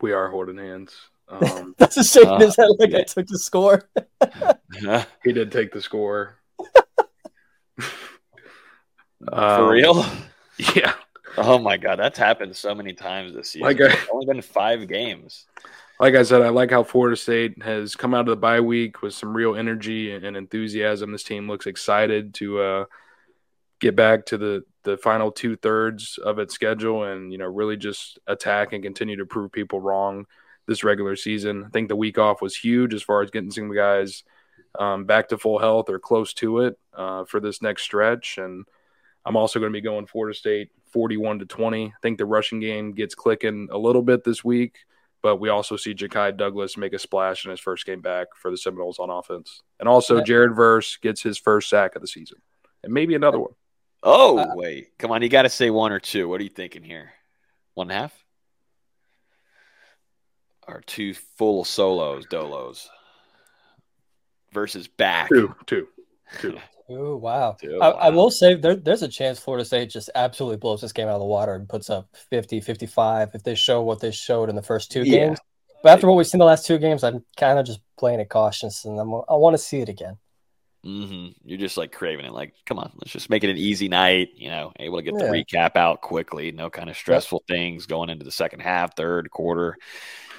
[0.00, 0.94] We are holding hands.
[1.32, 2.98] Um, that's a shake uh, his head like yeah.
[2.98, 3.88] I took the score.
[5.24, 6.41] he did take the score.
[9.28, 10.06] For um, real?
[10.76, 10.92] Yeah.
[11.38, 13.64] Oh my god, that's happened so many times this year.
[13.64, 15.46] Like I, it's only been five games.
[15.98, 19.00] like I said, I like how Florida State has come out of the bye week
[19.00, 21.10] with some real energy and enthusiasm.
[21.10, 22.84] This team looks excited to uh,
[23.80, 27.78] get back to the the final two thirds of its schedule and you know really
[27.78, 30.26] just attack and continue to prove people wrong
[30.66, 31.64] this regular season.
[31.64, 34.22] I think the week off was huge as far as getting some guys
[34.78, 38.38] um, back to full health or close to it uh, for this next stretch.
[38.38, 38.64] And
[39.24, 41.86] I'm also going to be going Florida State 41 to 20.
[41.86, 44.78] I think the rushing game gets clicking a little bit this week,
[45.22, 48.50] but we also see Ja'Khi Douglas make a splash in his first game back for
[48.50, 49.62] the Seminoles on offense.
[49.78, 50.22] And also.
[50.22, 52.38] Jared Verse gets his first sack of the season
[52.82, 53.52] and maybe another one.
[54.02, 54.98] Oh, uh, wait.
[54.98, 55.22] Come on.
[55.22, 56.28] You got to say one or two.
[56.28, 57.12] What are you thinking here?
[57.74, 58.24] One and a half?
[60.66, 62.88] Or two full solos, dolos
[64.52, 65.28] versus back?
[65.28, 65.88] Two, two,
[66.40, 66.58] two.
[66.92, 67.56] Oh wow.
[67.62, 67.90] I, wow.
[67.92, 71.14] I, will say there, there's a chance Florida State just absolutely blows this game out
[71.14, 74.56] of the water and puts up 50, 55 if they show what they showed in
[74.56, 75.26] the first two yeah.
[75.26, 75.38] games.
[75.82, 78.28] But after what we've seen the last two games, I'm kind of just playing it
[78.28, 80.18] cautious and I'm, I want to see it again.
[80.84, 81.28] Mm-hmm.
[81.44, 82.32] You're just like craving it.
[82.32, 84.30] Like, come on, let's just make it an easy night.
[84.34, 85.26] You know, able to get yeah.
[85.26, 86.50] the recap out quickly.
[86.50, 87.56] No kind of stressful yep.
[87.56, 89.76] things going into the second half, third quarter.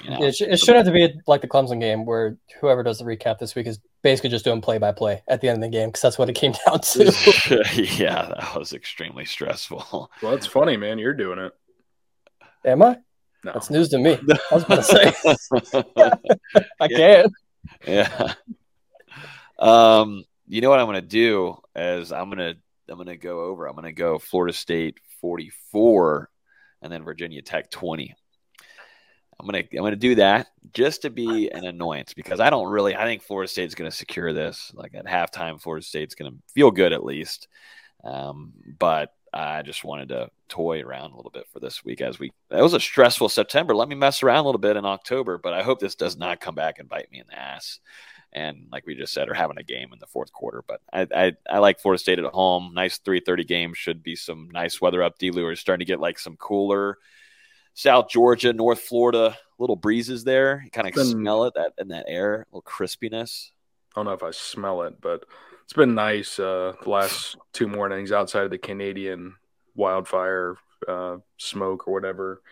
[0.02, 2.82] You know, it, sh- it shouldn't have to be like the Clemson game where whoever
[2.82, 5.56] does the recap this week is basically just doing play by play at the end
[5.56, 7.04] of the game because that's what it came down to.
[7.74, 10.10] yeah, that was extremely stressful.
[10.22, 10.98] Well, it's funny, man.
[10.98, 11.52] You're doing it.
[12.64, 12.98] Am I?
[13.42, 13.52] No.
[13.52, 14.18] That's news to me.
[14.50, 16.64] I was going to say.
[16.80, 17.32] I can't.
[17.86, 18.34] Yeah.
[19.58, 23.16] Um, you know what I'm going to do is I'm going to I'm going to
[23.16, 23.66] go over.
[23.66, 26.30] I'm going to go Florida State 44
[26.82, 28.14] and then Virginia Tech 20.
[29.38, 32.94] I'm gonna I'm gonna do that just to be an annoyance because I don't really
[32.96, 34.72] I think Florida State's gonna secure this.
[34.74, 37.48] Like at halftime, Florida State's gonna feel good at least.
[38.04, 42.18] Um, but I just wanted to toy around a little bit for this week as
[42.18, 43.74] we it was a stressful September.
[43.74, 46.40] Let me mess around a little bit in October, but I hope this does not
[46.40, 47.80] come back and bite me in the ass.
[48.32, 50.64] And like we just said, are having a game in the fourth quarter.
[50.66, 52.72] But I, I, I like Florida State at home.
[52.74, 53.74] Nice 3:30 game.
[53.74, 55.18] Should be some nice weather up.
[55.18, 55.30] D.
[55.30, 56.98] Lure is starting to get like some cooler
[57.74, 60.62] South Georgia, North Florida, little breezes there.
[60.64, 63.50] You kind of been, smell it that in that air, a little crispiness.
[63.94, 65.24] I don't know if I smell it, but
[65.64, 69.34] it's been nice uh, the last two mornings outside of the Canadian
[69.74, 70.56] wildfire
[70.86, 72.42] uh, smoke or whatever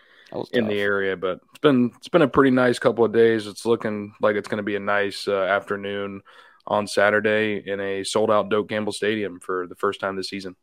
[0.51, 1.15] in the area.
[1.15, 3.47] But it's been it's been a pretty nice couple of days.
[3.47, 6.21] It's looking like it's going to be a nice uh, afternoon
[6.65, 10.55] on Saturday in a sold out Doak Campbell Stadium for the first time this season.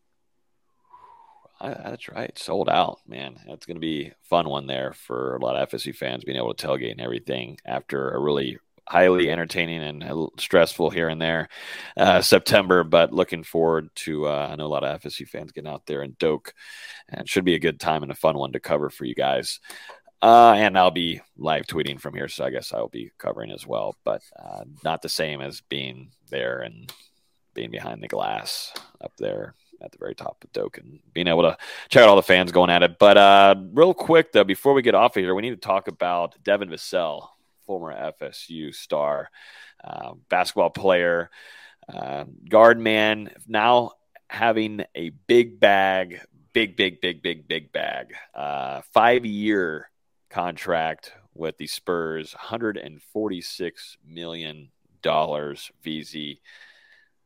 [1.61, 2.37] I, that's right.
[2.39, 3.37] Sold out, man.
[3.47, 6.39] That's going to be a fun one there for a lot of FSU fans being
[6.39, 8.59] able to tailgate and everything after a really
[8.89, 11.49] highly entertaining and stressful here and there
[11.97, 12.83] uh, September.
[12.83, 16.03] But looking forward to, uh, I know a lot of FSU fans getting out there
[16.03, 16.55] and Doak,
[17.09, 19.61] and should be a good time and a fun one to cover for you guys.
[20.23, 23.67] Uh, and I'll be live tweeting from here, so I guess I'll be covering as
[23.67, 26.93] well, but uh, not the same as being there and
[27.55, 31.43] being behind the glass up there at the very top of Doak and being able
[31.43, 31.57] to
[31.89, 32.99] check out all the fans going at it.
[32.99, 35.89] But uh, real quick though, before we get off of here, we need to talk
[35.89, 37.29] about Devin Vassell,
[37.67, 39.31] former FSU star,
[39.83, 41.31] uh, basketball player,
[41.93, 43.93] uh, guard man, now
[44.29, 46.21] having a big bag,
[46.53, 49.91] big, big, big, big, big bag, uh, five year
[50.31, 54.71] contract with the Spurs, 146 million
[55.03, 55.71] dollars.
[55.85, 56.41] VZ.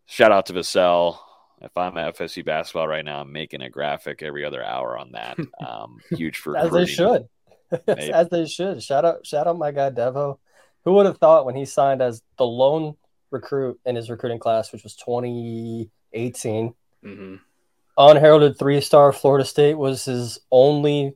[0.06, 1.18] Shout out to Vassell
[1.64, 5.12] if I'm at FSU basketball right now, I'm making a graphic every other hour on
[5.12, 5.38] that.
[5.66, 7.26] Um, huge for as they should,
[7.88, 8.82] as they should.
[8.82, 10.38] Shout out, shout out my guy Devo.
[10.84, 12.96] Who would have thought when he signed as the lone
[13.30, 17.36] recruit in his recruiting class, which was 2018, mm-hmm.
[17.96, 21.14] unheralded three star Florida State was his only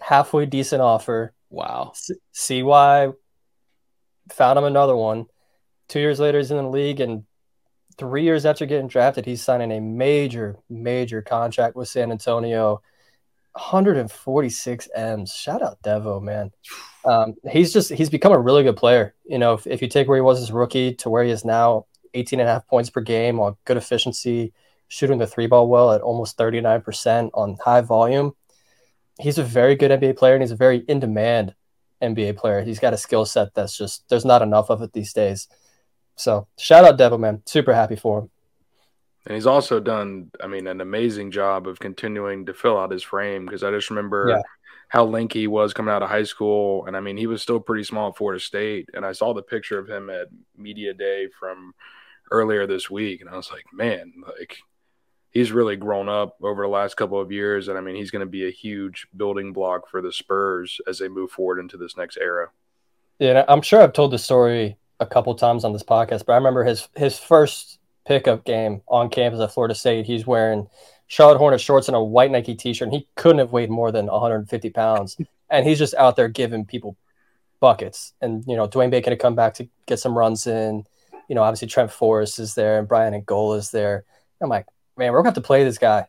[0.00, 1.32] halfway decent offer.
[1.50, 1.92] Wow.
[1.94, 3.12] C- CY
[4.30, 5.26] found him another one.
[5.88, 7.24] Two years later, he's in the league and
[7.98, 12.82] three years after getting drafted, he's signing a major, major contract with San Antonio.
[13.54, 15.34] 146 M's.
[15.34, 16.52] Shout out Devo, man.
[17.04, 19.14] Um, he's just he's become a really good player.
[19.24, 21.30] You know, if, if you take where he was as a rookie to where he
[21.30, 24.52] is now, 18 and a half points per game on good efficiency,
[24.88, 28.32] shooting the three ball well at almost 39% on high volume.
[29.20, 31.54] He's a very good NBA player and he's a very in demand
[32.02, 32.62] NBA player.
[32.62, 35.48] He's got a skill set that's just there's not enough of it these days.
[36.16, 37.42] So shout out Devil Man.
[37.46, 38.30] Super happy for him.
[39.26, 43.04] And he's also done, I mean, an amazing job of continuing to fill out his
[43.04, 44.42] frame because I just remember yeah.
[44.88, 46.86] how lanky he was coming out of high school.
[46.86, 48.88] And I mean, he was still pretty small at Florida State.
[48.94, 51.72] And I saw the picture of him at Media Day from
[52.32, 53.20] earlier this week.
[53.20, 54.58] And I was like, man, like
[55.30, 57.68] he's really grown up over the last couple of years.
[57.68, 60.98] And I mean, he's going to be a huge building block for the Spurs as
[60.98, 62.48] they move forward into this next era.
[63.20, 66.36] Yeah, I'm sure I've told the story a couple times on this podcast, but I
[66.36, 70.06] remember his his first pickup game on campus at Florida State.
[70.06, 70.68] He's wearing
[71.06, 74.06] Charlotte Hornet shorts and a white Nike T-shirt, and he couldn't have weighed more than
[74.06, 75.16] 150 pounds.
[75.50, 76.96] and he's just out there giving people
[77.60, 78.14] buckets.
[78.20, 80.84] And you know, Dwayne Bacon to come back to get some runs in.
[81.28, 84.04] You know, obviously Trent Forrest is there, and Braian Angola is there.
[84.40, 86.06] I'm like, man, we're gonna have to play this guy.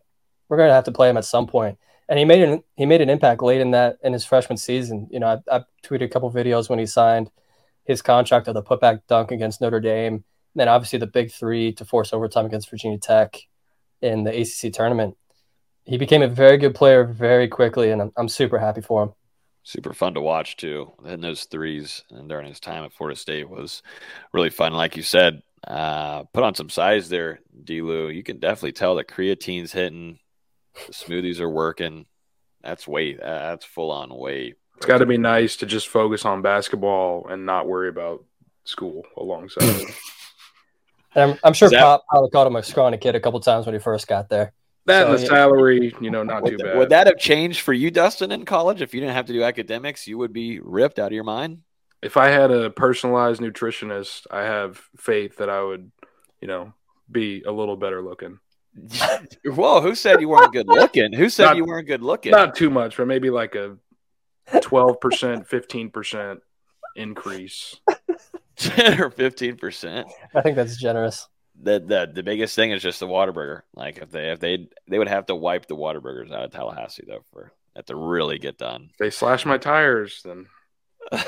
[0.49, 1.77] We're gonna have to play him at some point.
[2.09, 5.07] And he made an he made an impact late in that in his freshman season.
[5.11, 7.29] You know, I, I tweeted a couple videos when he signed
[7.85, 10.13] his contract of the putback dunk against Notre Dame.
[10.15, 10.23] And
[10.55, 13.39] then obviously the big three to force overtime against Virginia Tech
[14.01, 15.17] in the ACC tournament.
[15.85, 19.13] He became a very good player very quickly, and I'm, I'm super happy for him.
[19.63, 20.91] Super fun to watch too.
[21.05, 23.81] And those threes and during his time at Florida State was
[24.33, 24.73] really fun.
[24.73, 28.13] Like you said, uh, put on some size there, Delu.
[28.13, 30.19] You can definitely tell that creatine's hitting,
[30.87, 32.05] the smoothies are working.
[32.61, 33.19] That's weight.
[33.21, 34.55] That's full on weight.
[34.83, 38.25] It's got to be nice to just focus on basketball and not worry about
[38.65, 39.95] school alongside it.
[41.15, 43.75] I'm, I'm, sure that, Pop probably called him a scrawny kid a couple times when
[43.75, 44.51] he first got there.
[44.85, 45.27] That so, and the yeah.
[45.29, 46.77] salary, you know, not would, too bad.
[46.77, 48.81] Would that have changed for you, Dustin, in college?
[48.81, 51.59] If you didn't have to do academics, you would be ripped out of your mind.
[52.01, 55.89] If I had a personalized nutritionist, I have faith that I would,
[56.41, 56.73] you know,
[57.09, 58.39] be a little better looking.
[59.45, 61.13] Whoa, who said you weren't good looking?
[61.13, 62.31] Who said not, you weren't good looking?
[62.31, 63.77] Not too much, but maybe like a
[64.51, 66.37] 12%, 15%
[66.95, 67.75] increase.
[68.57, 70.05] 10 or 15%.
[70.35, 71.27] I think that's generous.
[71.61, 73.61] The, the the biggest thing is just the Whataburger.
[73.75, 77.05] Like if they if they they would have to wipe the Whataburgers out of Tallahassee
[77.07, 78.89] though for that to really get done.
[78.91, 80.47] If they slash my tires, then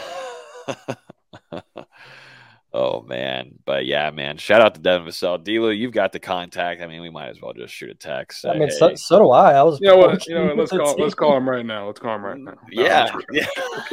[2.77, 4.35] Oh man, but yeah, man.
[4.35, 5.41] Shout out to Devin Vassell.
[5.41, 6.81] Delu, you've got the contact.
[6.81, 8.45] I mean, we might as well just shoot a text.
[8.45, 8.75] I mean, hey.
[8.75, 9.53] so, so, do I.
[9.53, 9.79] I was.
[9.79, 10.27] You know what?
[10.27, 10.57] You know what?
[10.57, 10.95] Let's call.
[10.97, 11.87] Let's call him right now.
[11.87, 12.55] Let's call him right now.
[12.69, 13.47] Yeah, yeah.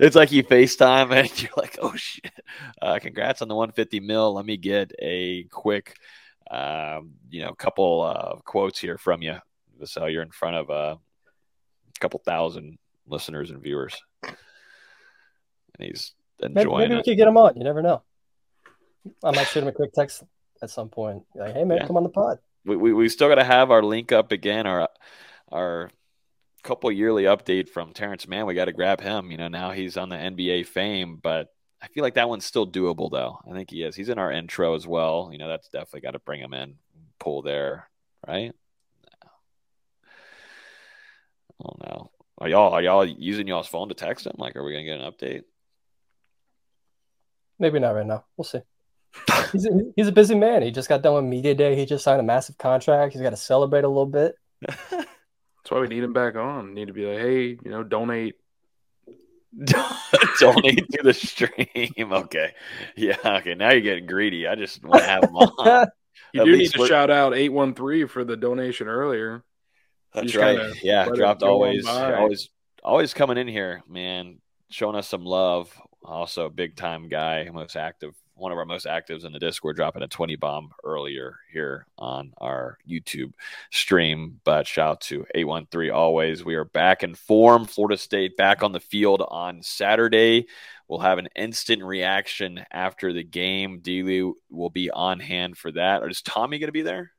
[0.00, 2.32] it's like you FaceTime and you're like, oh shit!
[2.82, 4.34] Uh, congrats on the 150 mil.
[4.34, 5.94] Let me get a quick,
[6.50, 9.36] um, you know, couple uh, quotes here from you.
[9.84, 14.34] So you're in front of uh, a couple thousand listeners and viewers, and
[15.78, 17.56] he's enjoying maybe, maybe we could get him on.
[17.56, 18.02] You never know.
[19.24, 20.22] I might shoot him a quick text
[20.62, 21.24] at some point.
[21.34, 21.86] Like, hey man, yeah.
[21.86, 22.38] come on the pod.
[22.64, 24.66] We, we we still got to have our link up again.
[24.66, 24.88] Our
[25.50, 25.90] our
[26.62, 28.46] couple yearly update from Terance Mann.
[28.46, 29.30] We got to grab him.
[29.30, 31.48] You know, now he's on the NBA fame, but
[31.82, 33.38] I feel like that one's still doable though.
[33.48, 33.96] I think he is.
[33.96, 35.30] He's in our intro as well.
[35.32, 36.74] You know, that's definitely got to bring him in.
[37.18, 37.88] Pull there,
[38.26, 38.52] right?
[41.64, 42.10] Oh no.
[42.38, 44.34] Are y'all are y'all using y'all's phone to text him?
[44.38, 45.42] Like, are we gonna get an update?
[47.60, 48.24] Maybe not right now.
[48.36, 48.60] We'll see.
[49.52, 50.62] he's, a, he's a busy man.
[50.62, 51.76] He just got done with media day.
[51.76, 53.12] He just signed a massive contract.
[53.12, 54.34] He's got to celebrate a little bit.
[54.90, 55.06] That's
[55.68, 56.74] why we need him back on.
[56.74, 58.36] Need to be like, hey, you know, donate.
[60.40, 61.66] donate to the stream.
[62.12, 62.54] Okay.
[62.96, 63.16] Yeah.
[63.24, 63.54] Okay.
[63.54, 64.46] Now you're getting greedy.
[64.46, 65.88] I just want to have him on.
[66.32, 69.44] you At do need to shout out 813 for the donation earlier.
[70.14, 70.72] That's right.
[70.82, 71.08] Yeah.
[71.14, 72.48] Dropped always, always,
[72.82, 74.38] always coming in here, man,
[74.70, 78.86] showing us some love also a big time guy, most active, one of our most
[78.86, 83.32] actives in the Discord, dropping a 20 bomb earlier here on our YouTube
[83.70, 84.40] stream.
[84.44, 86.44] But shout out to 813 always.
[86.44, 87.66] We are back in form.
[87.66, 90.46] Florida State back on the field on Saturday.
[90.88, 93.80] We'll have an instant reaction after the game.
[93.80, 96.02] Dealey will be on hand for that.
[96.02, 97.12] Or is Tommy going to be there?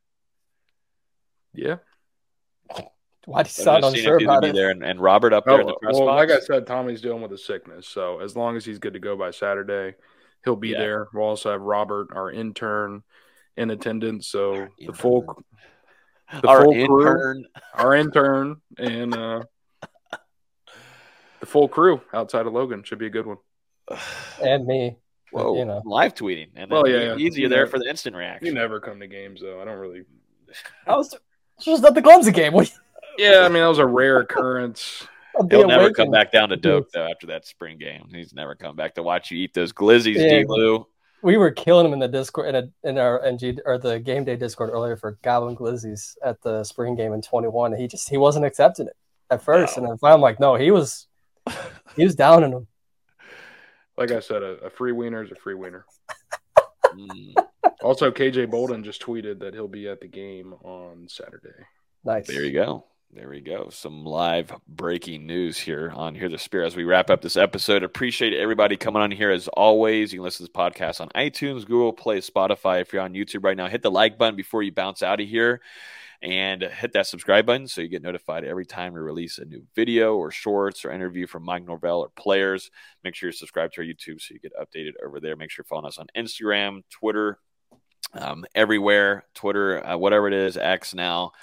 [1.53, 1.77] Yeah.
[2.75, 2.91] Oh,
[3.25, 4.55] Why do you sound unsure about it?
[4.55, 6.29] There and, and, Robert up there oh, in the press well, box.
[6.29, 8.99] Like I said, Tommy's dealing with a sickness, so as long as he's good to
[8.99, 9.95] go by Saturday,
[10.43, 10.79] he'll be yeah.
[10.79, 11.07] there.
[11.13, 13.03] We'll also have Robert, our intern,
[13.57, 14.27] in attendance.
[14.27, 15.43] So the full,
[16.41, 19.43] the our full intern, crew, our intern, and uh,
[21.39, 23.37] the full crew outside of Logan should be a good one.
[24.43, 24.97] And me.
[25.31, 25.81] Whoa, you know.
[25.85, 26.49] live tweeting.
[26.55, 28.47] And well, yeah, easier there for the instant reaction.
[28.47, 29.61] You never come to games though.
[29.61, 30.03] I don't really.
[30.85, 31.15] I was
[31.61, 32.51] just at the Clemson game.
[32.51, 32.69] What
[33.21, 35.07] yeah, I mean that was a rare occurrence.
[35.49, 38.09] He'll never come back down to Doak though after that spring game.
[38.11, 40.43] He's never come back to watch you eat those glizzies, yeah.
[40.43, 40.83] D.
[41.23, 44.23] We were killing him in the Discord in, a, in our NG or the game
[44.23, 47.73] day Discord earlier for gobbling glizzies at the spring game in 21.
[47.73, 48.97] He just he wasn't accepting it
[49.29, 49.83] at first, no.
[49.83, 51.07] and then finally I'm like, no, he was
[51.95, 52.67] he was down in him.
[53.97, 55.85] Like I said, a, a free wiener is a free wiener.
[56.87, 57.33] mm.
[57.83, 61.49] Also, KJ Bolden just tweeted that he'll be at the game on Saturday.
[62.03, 62.27] Nice.
[62.27, 62.85] There you go.
[63.13, 63.67] There we go.
[63.69, 67.83] Some live breaking news here on Hear the Spear as we wrap up this episode.
[67.83, 70.13] Appreciate everybody coming on here as always.
[70.13, 72.79] You can listen to this podcast on iTunes, Google Play, Spotify.
[72.79, 75.27] If you're on YouTube right now, hit the like button before you bounce out of
[75.27, 75.59] here
[76.21, 79.61] and hit that subscribe button so you get notified every time we release a new
[79.75, 82.71] video or shorts or interview from Mike Norvell or players.
[83.03, 85.35] Make sure you're subscribed to our YouTube so you get updated over there.
[85.35, 87.39] Make sure you're following us on Instagram, Twitter,
[88.13, 91.33] um, everywhere, Twitter, uh, whatever it is, X now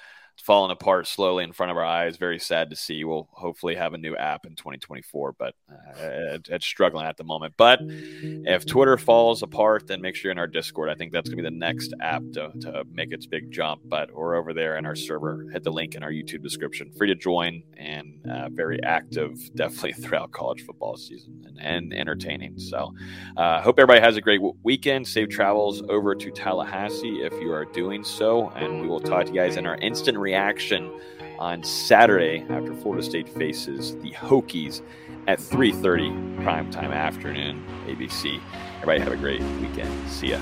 [0.42, 2.16] falling apart slowly in front of our eyes.
[2.16, 3.04] Very sad to see.
[3.04, 7.24] We'll hopefully have a new app in 2024, but uh, it, it's struggling at the
[7.24, 7.54] moment.
[7.56, 10.90] But if Twitter falls apart, then make sure you're in our Discord.
[10.90, 13.82] I think that's going to be the next app to, to make its big jump.
[13.84, 15.46] But we're over there in our server.
[15.52, 16.92] Hit the link in our YouTube description.
[16.96, 22.58] Free to join and uh, very active, definitely throughout college football season and, and entertaining.
[22.58, 22.92] So,
[23.36, 25.06] uh, hope everybody has a great weekend.
[25.06, 28.50] Safe travels over to Tallahassee if you are doing so.
[28.50, 30.90] And we will talk to you guys in our instant reaction
[31.38, 34.82] on Saturday after Florida State faces the Hokies
[35.26, 36.10] at 3:30
[36.44, 38.40] primetime afternoon ABC.
[38.82, 39.92] Everybody have a great weekend.
[40.10, 40.40] See ya.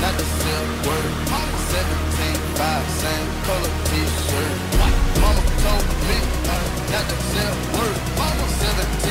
[0.00, 1.29] not word.
[2.70, 4.54] 17, same color t-shirt.
[5.20, 7.96] Mama told me uh, not to sell word.
[8.48, 9.09] 17.